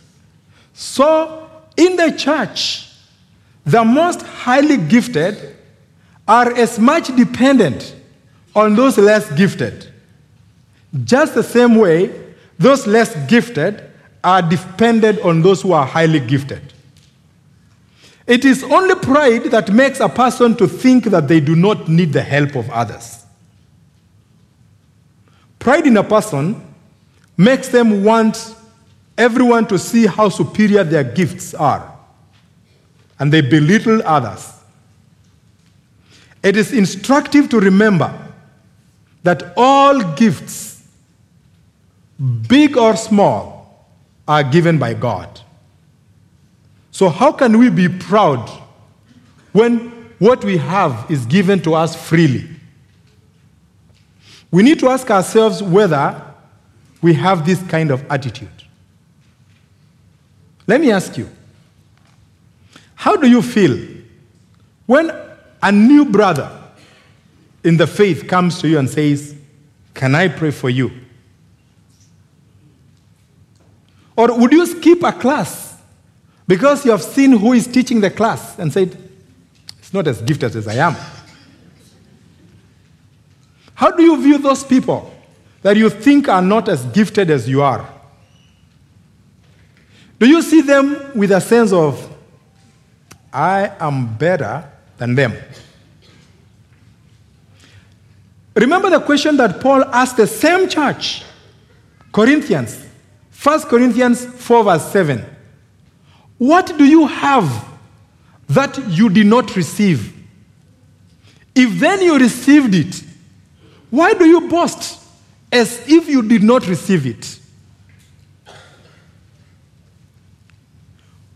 So, 0.74 1.50
in 1.76 1.96
the 1.96 2.12
church, 2.12 2.89
the 3.65 3.84
most 3.84 4.22
highly 4.22 4.78
gifted 4.78 5.56
are 6.28 6.52
as 6.54 6.80
much 6.80 7.15
dependent 7.15 7.96
on 8.56 8.76
those 8.76 8.98
less 8.98 9.32
gifted. 9.34 9.91
Just 11.04 11.34
the 11.34 11.43
same 11.43 11.76
way, 11.76 12.23
those 12.58 12.88
less 12.88 13.16
gifted 13.28 13.89
are 14.24 14.42
dependent 14.42 15.20
on 15.22 15.42
those 15.42 15.62
who 15.62 15.74
are 15.74 15.86
highly 15.86 16.20
gifted. 16.20 16.74
It 18.26 18.46
is 18.46 18.63
only 18.63 18.96
pride 18.96 19.46
that 19.46 19.72
makes 19.72 20.00
a 20.00 20.08
person 20.08 20.56
to 20.56 20.68
think 20.68 21.06
that 21.06 21.28
they 21.28 21.42
do 21.42 21.56
not 21.56 21.89
need 21.89 22.13
the 22.13 22.22
help 22.22 22.56
of 22.56 22.70
others. 22.70 23.26
Pride 25.60 25.88
in 25.88 25.98
a 25.98 26.04
person 26.04 26.66
makes 27.36 27.68
them 27.68 28.04
want 28.04 28.56
everyone 29.18 29.68
to 29.68 29.78
see 29.78 30.06
how 30.06 30.30
superior 30.30 30.84
their 30.84 31.04
gifts 31.04 31.54
are, 31.54 31.94
and 33.20 33.32
they 33.32 33.42
belittle 33.42 34.02
others. 34.06 34.54
It 36.42 36.58
is 36.58 36.74
instructive 36.74 37.50
to 37.50 37.60
remember 37.60 38.13
that 39.24 39.54
all 39.56 40.02
gifts, 40.16 40.73
big 42.47 42.78
or 42.78 42.95
small, 42.95 43.88
are 44.28 44.43
given 44.43 44.78
by 44.78 44.93
God. 44.93 45.41
So, 46.91 47.10
how 47.10 47.32
can 47.32 47.58
we 47.58 47.69
be 47.69 47.89
proud 47.89 48.49
when 49.52 49.89
what 50.19 50.43
we 50.43 50.58
have 50.58 51.10
is 51.10 51.26
given 51.26 51.62
to 51.63 51.73
us 51.73 51.95
freely? 51.95 52.47
We 54.52 54.63
need 54.63 54.80
to 54.80 54.89
ask 54.89 55.10
ourselves 55.10 55.62
whether 55.63 56.21
we 57.02 57.15
have 57.15 57.45
this 57.45 57.62
kind 57.63 57.91
of 57.91 58.06
attitude. 58.10 58.47
Let 60.67 60.80
me 60.80 60.91
ask 60.91 61.17
you 61.17 61.30
how 62.95 63.17
do 63.17 63.28
you 63.28 63.41
feel 63.41 63.78
when 64.86 65.12
a 65.62 65.71
new 65.71 66.06
brother 66.06 66.49
in 67.63 67.78
the 67.78 67.88
faith 67.88 68.28
comes 68.28 68.60
to 68.62 68.67
you 68.67 68.78
and 68.80 68.89
says, 68.89 69.36
Can 69.93 70.15
I 70.15 70.28
pray 70.28 70.52
for 70.52 70.69
you? 70.69 70.91
Or 74.15 74.39
would 74.39 74.52
you 74.52 74.65
skip 74.65 75.04
a 75.04 75.12
class 75.12 75.78
because 76.47 76.86
you 76.86 76.91
have 76.91 77.02
seen 77.02 77.32
who 77.32 77.54
is 77.54 77.67
teaching 77.67 77.99
the 78.02 78.12
class 78.12 78.60
and 78.60 78.71
said, 78.71 78.97
It's 79.80 79.93
not 79.93 80.08
as 80.08 80.21
gifted 80.21 80.56
as 80.56 80.67
I 80.67 80.76
am? 80.76 80.95
How 83.76 83.91
do 83.91 84.04
you 84.04 84.21
view 84.21 84.38
those 84.38 84.63
people 84.63 85.12
that 85.62 85.76
you 85.76 85.89
think 85.89 86.28
are 86.30 86.41
not 86.41 86.69
as 86.69 86.86
gifted 86.86 87.30
as 87.32 87.49
you 87.49 87.62
are? 87.62 87.89
Do 90.19 90.28
you 90.28 90.41
see 90.41 90.62
them 90.62 91.12
with 91.15 91.32
a 91.32 91.41
sense 91.41 91.73
of, 91.73 92.10
I 93.32 93.71
am 93.80 94.15
better 94.15 94.69
than 94.97 95.15
them? 95.15 95.34
Remember 98.56 98.89
the 98.89 98.99
question 98.99 99.36
that 99.38 99.60
Paul 99.60 99.84
asked 99.86 100.17
the 100.17 100.28
same 100.28 100.69
church, 100.69 101.23
Corinthians, 102.12 102.86
1 103.44 103.62
Corinthians 103.64 104.26
4, 104.26 104.64
verse 104.64 104.92
7. 104.92 105.26
What 106.38 106.78
do 106.78 106.86
you 106.86 107.08
have 107.08 107.68
that 108.48 108.80
you 108.88 109.10
did 109.10 109.26
not 109.26 109.54
receive? 109.58 110.14
If 111.54 111.78
then 111.78 112.02
you 112.02 112.18
received 112.18 112.74
it, 112.74 113.04
why 113.90 114.14
do 114.14 114.26
you 114.26 114.48
boast 114.48 115.00
as 115.52 115.88
if 115.90 116.08
you 116.08 116.22
did 116.24 116.42
not 116.42 116.66
receive 116.68 117.06
it? 117.06 117.40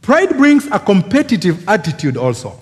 Pride 0.02 0.30
brings 0.38 0.65
a 0.67 0.80
competitive 0.80 1.67
attitude 1.67 2.15
also. 2.15 2.58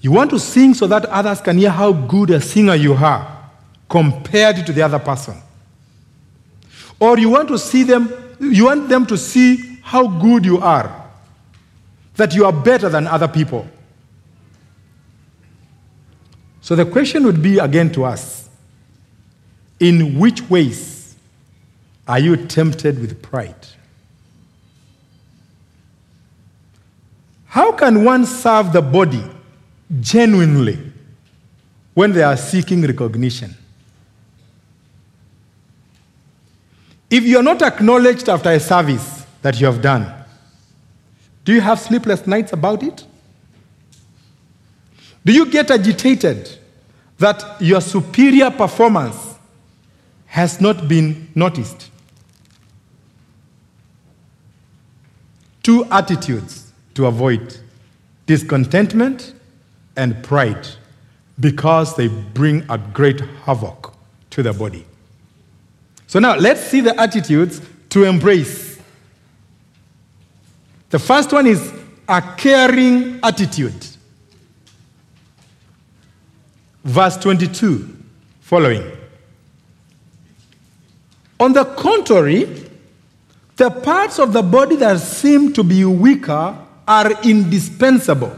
You 0.00 0.10
want 0.10 0.30
to 0.30 0.40
sing 0.40 0.74
so 0.74 0.88
that 0.88 1.04
others 1.06 1.40
can 1.40 1.56
hear 1.56 1.70
how 1.70 1.92
good 1.92 2.30
a 2.30 2.40
singer 2.40 2.74
you 2.74 2.94
are 2.94 3.48
compared 3.88 4.66
to 4.66 4.72
the 4.72 4.82
other 4.82 4.98
person. 4.98 5.40
Or 7.00 7.18
you 7.18 7.30
want 7.30 7.48
to 7.48 7.58
see 7.58 7.82
them, 7.82 8.12
you 8.38 8.66
want 8.66 8.88
them 8.88 9.06
to 9.06 9.16
see 9.16 9.78
how 9.82 10.06
good 10.06 10.44
you 10.44 10.58
are, 10.58 11.10
that 12.14 12.34
you 12.34 12.44
are 12.44 12.52
better 12.52 12.88
than 12.88 13.06
other 13.06 13.26
people. 13.26 13.66
So 16.60 16.76
the 16.76 16.84
question 16.84 17.24
would 17.24 17.42
be 17.42 17.58
again 17.58 17.90
to 17.92 18.04
us 18.04 18.48
in 19.80 20.18
which 20.18 20.48
ways 20.48 21.16
are 22.06 22.18
you 22.18 22.36
tempted 22.36 23.00
with 23.00 23.22
pride? 23.22 23.66
How 27.46 27.72
can 27.72 28.04
one 28.04 28.26
serve 28.26 28.72
the 28.72 28.82
body 28.82 29.24
genuinely 30.00 30.78
when 31.94 32.12
they 32.12 32.22
are 32.22 32.36
seeking 32.36 32.82
recognition? 32.82 33.56
If 37.10 37.24
you 37.24 37.38
are 37.38 37.42
not 37.42 37.60
acknowledged 37.60 38.28
after 38.28 38.50
a 38.50 38.60
service 38.60 39.26
that 39.42 39.60
you 39.60 39.66
have 39.66 39.82
done, 39.82 40.14
do 41.44 41.52
you 41.52 41.60
have 41.60 41.80
sleepless 41.80 42.26
nights 42.26 42.52
about 42.52 42.82
it? 42.84 43.04
Do 45.24 45.32
you 45.32 45.46
get 45.46 45.70
agitated 45.70 46.58
that 47.18 47.60
your 47.60 47.80
superior 47.80 48.50
performance 48.50 49.34
has 50.26 50.60
not 50.60 50.86
been 50.88 51.28
noticed? 51.34 51.90
Two 55.62 55.84
attitudes 55.86 56.72
to 56.94 57.06
avoid 57.06 57.58
discontentment 58.26 59.34
and 59.96 60.22
pride 60.22 60.68
because 61.40 61.96
they 61.96 62.06
bring 62.06 62.64
a 62.70 62.78
great 62.78 63.20
havoc 63.44 63.94
to 64.30 64.42
the 64.42 64.52
body. 64.52 64.86
So 66.10 66.18
now 66.18 66.34
let's 66.34 66.60
see 66.62 66.80
the 66.80 67.00
attitudes 67.00 67.60
to 67.90 68.02
embrace. 68.02 68.80
The 70.88 70.98
first 70.98 71.32
one 71.32 71.46
is 71.46 71.72
a 72.08 72.20
caring 72.36 73.20
attitude. 73.22 73.86
Verse 76.82 77.16
22 77.16 77.96
following. 78.40 78.90
On 81.38 81.52
the 81.52 81.64
contrary, 81.64 82.68
the 83.54 83.70
parts 83.70 84.18
of 84.18 84.32
the 84.32 84.42
body 84.42 84.74
that 84.74 84.98
seem 84.98 85.52
to 85.52 85.62
be 85.62 85.84
weaker 85.84 86.58
are 86.88 87.22
indispensable. 87.22 88.36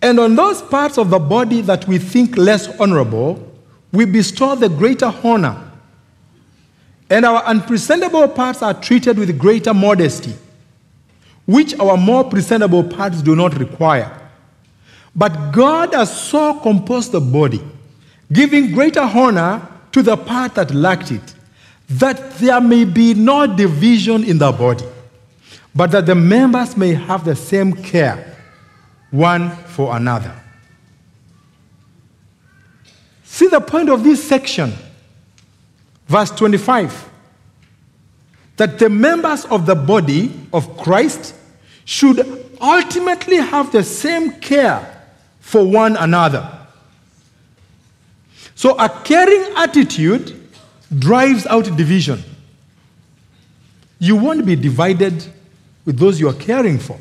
And 0.00 0.20
on 0.20 0.36
those 0.36 0.62
parts 0.62 0.98
of 0.98 1.10
the 1.10 1.18
body 1.18 1.62
that 1.62 1.88
we 1.88 1.98
think 1.98 2.36
less 2.36 2.68
honorable, 2.78 3.44
we 3.92 4.04
bestow 4.04 4.54
the 4.54 4.68
greater 4.68 5.12
honor. 5.24 5.67
And 7.10 7.24
our 7.24 7.42
unpresentable 7.44 8.28
parts 8.28 8.62
are 8.62 8.74
treated 8.74 9.18
with 9.18 9.38
greater 9.38 9.72
modesty, 9.72 10.34
which 11.46 11.78
our 11.78 11.96
more 11.96 12.24
presentable 12.24 12.84
parts 12.84 13.22
do 13.22 13.34
not 13.34 13.58
require. 13.58 14.14
But 15.14 15.52
God 15.52 15.94
has 15.94 16.28
so 16.28 16.54
composed 16.60 17.12
the 17.12 17.20
body, 17.20 17.62
giving 18.32 18.72
greater 18.72 19.00
honor 19.00 19.66
to 19.92 20.02
the 20.02 20.16
part 20.16 20.54
that 20.56 20.72
lacked 20.72 21.10
it, 21.10 21.34
that 21.88 22.34
there 22.38 22.60
may 22.60 22.84
be 22.84 23.14
no 23.14 23.46
division 23.46 24.22
in 24.22 24.38
the 24.38 24.52
body, 24.52 24.84
but 25.74 25.90
that 25.92 26.06
the 26.06 26.14
members 26.14 26.76
may 26.76 26.92
have 26.92 27.24
the 27.24 27.34
same 27.34 27.72
care 27.72 28.36
one 29.10 29.50
for 29.50 29.96
another. 29.96 30.34
See 33.24 33.48
the 33.48 33.60
point 33.60 33.88
of 33.88 34.04
this 34.04 34.22
section, 34.26 34.72
verse 36.08 36.30
25 36.30 37.10
that 38.56 38.78
the 38.78 38.88
members 38.88 39.44
of 39.44 39.66
the 39.66 39.74
body 39.74 40.32
of 40.52 40.76
Christ 40.76 41.34
should 41.84 42.18
ultimately 42.60 43.36
have 43.36 43.70
the 43.70 43.84
same 43.84 44.32
care 44.40 45.06
for 45.40 45.64
one 45.64 45.96
another. 45.96 46.58
So 48.56 48.76
a 48.76 48.88
caring 48.88 49.54
attitude 49.56 50.50
drives 50.98 51.46
out 51.46 51.64
division. 51.76 52.22
You 54.00 54.16
won't 54.16 54.44
be 54.44 54.56
divided 54.56 55.24
with 55.84 55.98
those 55.98 56.18
you 56.18 56.28
are 56.28 56.34
caring 56.34 56.78
for. 56.78 56.98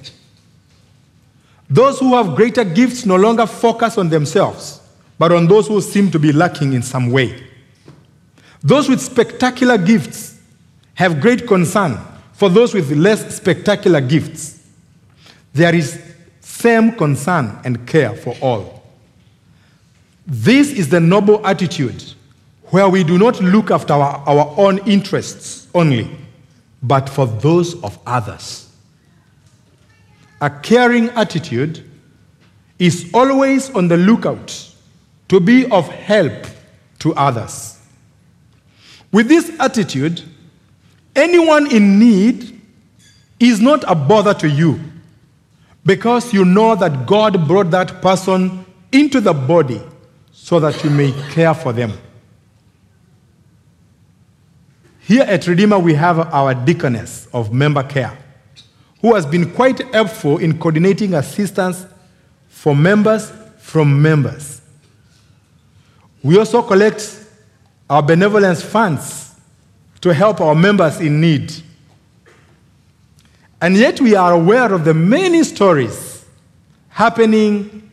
Those 1.70 1.99
who 1.99 2.16
have 2.16 2.36
greater 2.36 2.64
gifts 2.64 3.05
no 3.05 3.16
longer 3.16 3.47
focus 3.47 3.97
on 3.97 4.10
themselves, 4.10 4.80
but 5.18 5.32
on 5.32 5.47
those 5.47 5.68
who 5.68 5.82
seem 5.82 6.12
to 6.12 6.20
be 6.20 6.32
lacking 6.32 6.74
in 6.74 6.84
some 6.84 7.12
way. 7.12 7.47
Those 8.68 8.89
with 8.89 8.99
spectacular 8.99 9.78
gifts 9.78 10.38
have 10.95 11.22
great 11.22 11.47
concern 11.47 11.97
for 12.34 12.49
those 12.49 12.74
with 12.74 12.91
less 12.91 13.38
spectacular 13.38 14.01
gifts. 14.01 14.61
There 15.53 15.74
is 15.74 15.97
same 16.41 16.91
concern 16.91 17.57
and 17.63 17.88
care 17.88 18.13
for 18.13 18.36
all. 18.41 18.84
This 20.26 20.74
is 20.74 20.89
the 20.89 20.99
noble 20.99 21.47
attitude 21.47 22.03
where 22.65 22.89
we 22.89 23.05
do 23.05 23.18
not 23.18 23.39
look 23.39 23.72
after 23.72 23.93
our, 23.93 24.22
our 24.28 24.53
own 24.57 24.80
interests 24.80 25.70
only, 25.74 26.11
but 26.84 27.07
for 27.07 27.26
those 27.26 27.82
of 27.84 27.97
others. 28.05 28.70
A 30.41 30.49
caring 30.49 31.07
attitude 31.11 31.89
is 32.80 33.09
always 33.13 33.70
on 33.70 33.88
the 33.88 33.95
lookout 33.95 34.74
to 35.30 35.39
be 35.39 35.65
of 35.72 35.88
help 35.88 36.47
to 36.99 37.13
others. 37.15 37.76
With 39.12 39.28
this 39.28 39.51
attitude, 39.60 40.22
anyone 41.16 41.72
in 41.72 41.99
need 41.99 42.62
is 43.39 43.60
not 43.62 43.84
a 43.88 43.95
bother 43.95 44.34
to 44.36 44.49
you 44.49 44.80
because 45.86 46.34
you 46.34 46.43
know 46.43 46.76
that 46.76 47.05
God 47.05 47.47
brought 47.47 47.72
that 47.72 48.01
person 48.01 48.66
into 48.91 49.22
the 49.22 49.34
body 49.34 49.82
so 50.32 50.60
that 50.60 50.84
you 50.84 50.89
may 50.89 51.12
care 51.32 51.53
for 51.53 51.72
them. 51.74 51.93
Here 55.01 55.24
at 55.24 55.47
Redeemer, 55.47 55.80
we 55.80 55.93
have 55.93 56.20
our 56.20 56.53
deaconess 56.53 57.28
of 57.32 57.53
member 57.53 57.84
care, 57.84 58.18
who 58.99 59.16
has 59.16 59.26
been 59.26 59.53
quite 59.53 59.80
helpful 59.93 60.38
in 60.38 60.60
coordinating 60.60 61.14
assistance 61.14 61.86
for 62.49 62.76
members 62.76 63.32
from 63.58 64.01
members. 64.01 64.62
We 66.22 66.38
also 66.38 66.62
collect 66.62 67.26
our 67.90 68.04
benevolence 68.04 68.62
funds 68.62 69.36
to 70.02 70.14
help 70.14 70.42
our 70.42 70.56
members 70.56 71.00
in 71.00 71.22
need. 71.22 71.54
And 73.62 73.76
yet, 73.76 74.00
we 74.00 74.16
are 74.16 74.34
aware 74.34 74.72
of 74.74 74.86
the 74.86 74.94
many 74.94 75.44
stories 75.44 76.26
happening 76.90 77.92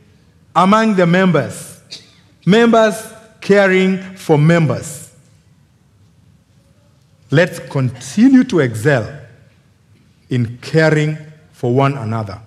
among 0.55 0.95
the 0.95 1.07
members, 1.07 1.83
members 2.45 3.13
caring 3.41 3.99
for 4.17 4.37
members. 4.39 5.13
Let's 7.31 7.59
continue 7.59 8.45
to 8.45 8.61
excel 8.61 9.21
in 10.29 10.59
caring 10.59 11.17
for 11.53 11.73
one 11.73 11.97
another, 11.97 12.41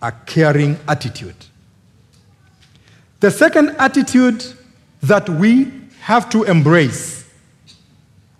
a 0.00 0.12
caring 0.12 0.78
attitude. 0.86 1.34
The 3.20 3.30
second 3.30 3.76
attitude 3.78 4.44
that 5.02 5.28
we 5.28 5.81
have 6.02 6.28
to 6.28 6.42
embrace 6.42 7.24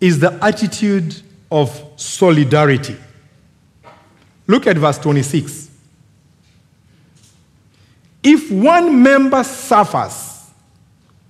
is 0.00 0.18
the 0.18 0.32
attitude 0.44 1.14
of 1.48 1.92
solidarity. 1.94 2.96
Look 4.48 4.66
at 4.66 4.76
verse 4.76 4.98
26. 4.98 5.70
If 8.24 8.50
one 8.50 9.00
member 9.00 9.44
suffers, 9.44 10.50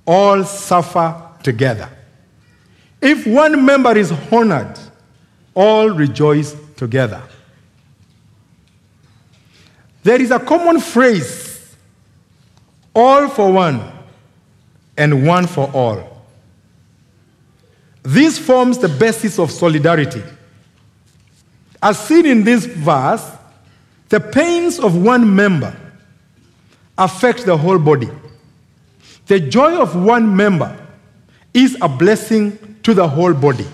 all 0.07 0.43
suffer 0.45 1.23
together. 1.43 1.91
If 3.03 3.27
one 3.27 3.67
member 3.67 3.95
is 3.99 4.11
honored, 4.33 4.79
all 5.55 5.91
rejoice 5.91 6.57
together. 6.77 7.23
There 10.03 10.21
is 10.21 10.31
a 10.31 10.41
common 10.41 10.81
phrase 10.81 11.77
all 12.95 13.29
for 13.29 13.53
one 13.53 13.93
and 14.97 15.27
one 15.27 15.47
for 15.47 15.71
all. 15.75 16.12
This 18.03 18.39
forms 18.39 18.79
the 18.79 18.89
basis 18.89 19.39
of 19.39 19.51
solidarity. 19.51 20.23
As 21.81 21.99
seen 21.99 22.27
in 22.27 22.45
this 22.45 22.67
verse, 22.67 23.29
the 24.09 24.21
pains 24.21 24.79
of 24.79 24.97
one 24.97 25.35
member 25.35 25.77
affect 26.99 27.47
the 27.47 27.57
whole 27.57 27.79
body. 27.79 28.11
The 29.27 29.41
joy 29.41 29.81
of 29.81 29.97
one 29.97 30.37
member 30.37 30.77
is 31.55 31.77
a 31.81 31.89
blessing 31.89 32.77
to 32.83 32.95
the 32.95 33.07
whole 33.09 33.35
body. 33.35 33.67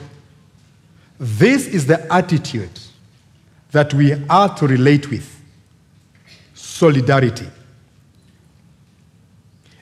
This 1.18 1.66
is 1.66 1.86
the 1.86 2.12
attitude 2.12 2.70
that 3.72 3.92
we 3.92 4.12
are 4.28 4.54
to 4.56 4.66
relate 4.66 5.10
with 5.10 5.28
solidarity. 6.54 7.48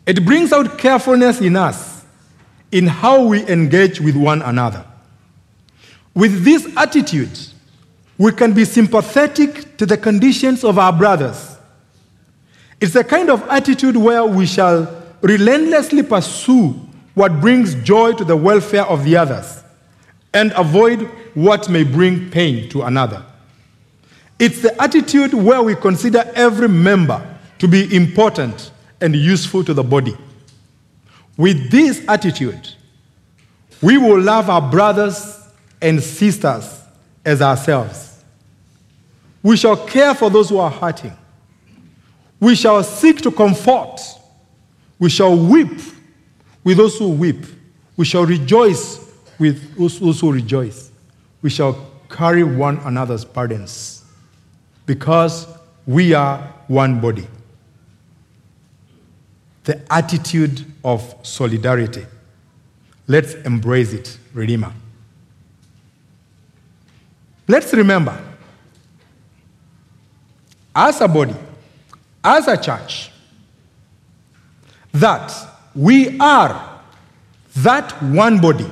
It 0.06 0.24
brings 0.24 0.52
out 0.52 0.78
carefulness 0.78 1.40
in 1.40 1.56
us 1.56 1.95
in 2.72 2.86
how 2.86 3.24
we 3.24 3.46
engage 3.48 4.00
with 4.00 4.16
one 4.16 4.42
another. 4.42 4.84
With 6.14 6.44
this 6.44 6.66
attitude, 6.76 7.38
we 8.18 8.32
can 8.32 8.52
be 8.52 8.64
sympathetic 8.64 9.76
to 9.76 9.86
the 9.86 9.96
conditions 9.96 10.64
of 10.64 10.78
our 10.78 10.92
brothers. 10.92 11.56
It's 12.80 12.94
a 12.94 13.04
kind 13.04 13.30
of 13.30 13.42
attitude 13.48 13.96
where 13.96 14.24
we 14.24 14.46
shall 14.46 15.04
relentlessly 15.20 16.02
pursue 16.02 16.74
what 17.14 17.40
brings 17.40 17.74
joy 17.76 18.12
to 18.12 18.24
the 18.24 18.36
welfare 18.36 18.84
of 18.84 19.04
the 19.04 19.16
others 19.16 19.62
and 20.34 20.52
avoid 20.56 21.02
what 21.34 21.68
may 21.68 21.82
bring 21.82 22.30
pain 22.30 22.68
to 22.68 22.82
another. 22.82 23.24
It's 24.38 24.60
the 24.60 24.80
attitude 24.82 25.32
where 25.32 25.62
we 25.62 25.74
consider 25.74 26.30
every 26.34 26.68
member 26.68 27.38
to 27.58 27.68
be 27.68 27.94
important 27.94 28.70
and 29.00 29.16
useful 29.16 29.64
to 29.64 29.72
the 29.72 29.82
body. 29.82 30.16
With 31.36 31.70
this 31.70 32.02
attitude, 32.08 32.68
we 33.82 33.98
will 33.98 34.20
love 34.20 34.48
our 34.48 34.70
brothers 34.70 35.46
and 35.82 36.02
sisters 36.02 36.80
as 37.24 37.42
ourselves. 37.42 38.24
We 39.42 39.56
shall 39.56 39.76
care 39.76 40.14
for 40.14 40.30
those 40.30 40.48
who 40.48 40.58
are 40.58 40.70
hurting. 40.70 41.12
We 42.40 42.54
shall 42.54 42.82
seek 42.82 43.20
to 43.22 43.30
comfort. 43.30 44.00
We 44.98 45.10
shall 45.10 45.36
weep 45.36 45.78
with 46.64 46.78
those 46.78 46.98
who 46.98 47.10
weep. 47.10 47.44
We 47.96 48.04
shall 48.04 48.24
rejoice 48.24 49.00
with 49.38 49.76
those 49.76 50.20
who 50.20 50.32
rejoice. 50.32 50.90
We 51.42 51.50
shall 51.50 51.90
carry 52.08 52.44
one 52.44 52.78
another's 52.78 53.24
burdens 53.24 54.04
because 54.86 55.46
we 55.86 56.14
are 56.14 56.38
one 56.68 57.00
body. 57.00 57.26
The 59.66 59.80
attitude 59.92 60.64
of 60.82 61.14
solidarity. 61.22 62.06
Let's 63.06 63.34
embrace 63.34 63.92
it, 63.92 64.18
Redeemer. 64.32 64.72
Let's 67.48 67.72
remember, 67.72 68.20
as 70.74 71.00
a 71.00 71.06
body, 71.06 71.36
as 72.24 72.48
a 72.48 72.56
church, 72.56 73.10
that 74.92 75.32
we 75.74 76.18
are 76.18 76.80
that 77.56 77.92
one 78.02 78.40
body. 78.40 78.70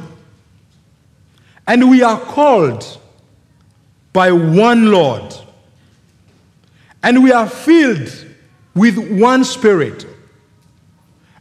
And 1.67 1.91
we 1.91 2.03
are 2.03 2.19
called 2.19 3.01
by 4.13 4.33
one 4.33 4.91
Lord. 4.91 5.35
And 7.03 7.23
we 7.23 7.33
are 7.33 7.49
filled 7.49 8.11
with 8.75 8.99
one 9.21 9.45
Spirit. 9.45 10.07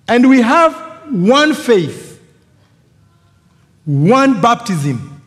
And 0.07 0.29
we 0.29 0.41
have 0.41 0.75
one 1.09 1.53
faith, 1.53 2.21
one 3.85 4.41
baptism, 4.41 5.21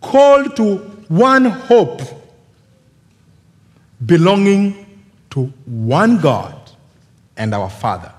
called 0.00 0.56
to 0.56 0.76
one 1.08 1.44
hope, 1.44 2.00
belonging 4.04 5.02
to 5.30 5.46
one 5.66 6.20
God 6.20 6.70
and 7.36 7.54
our 7.54 7.70
Father. 7.70 8.12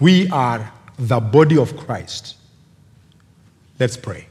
We 0.00 0.28
are 0.30 0.72
the 0.98 1.20
body 1.20 1.58
of 1.58 1.76
Christ. 1.76 2.36
Let's 3.78 3.96
pray. 3.96 4.28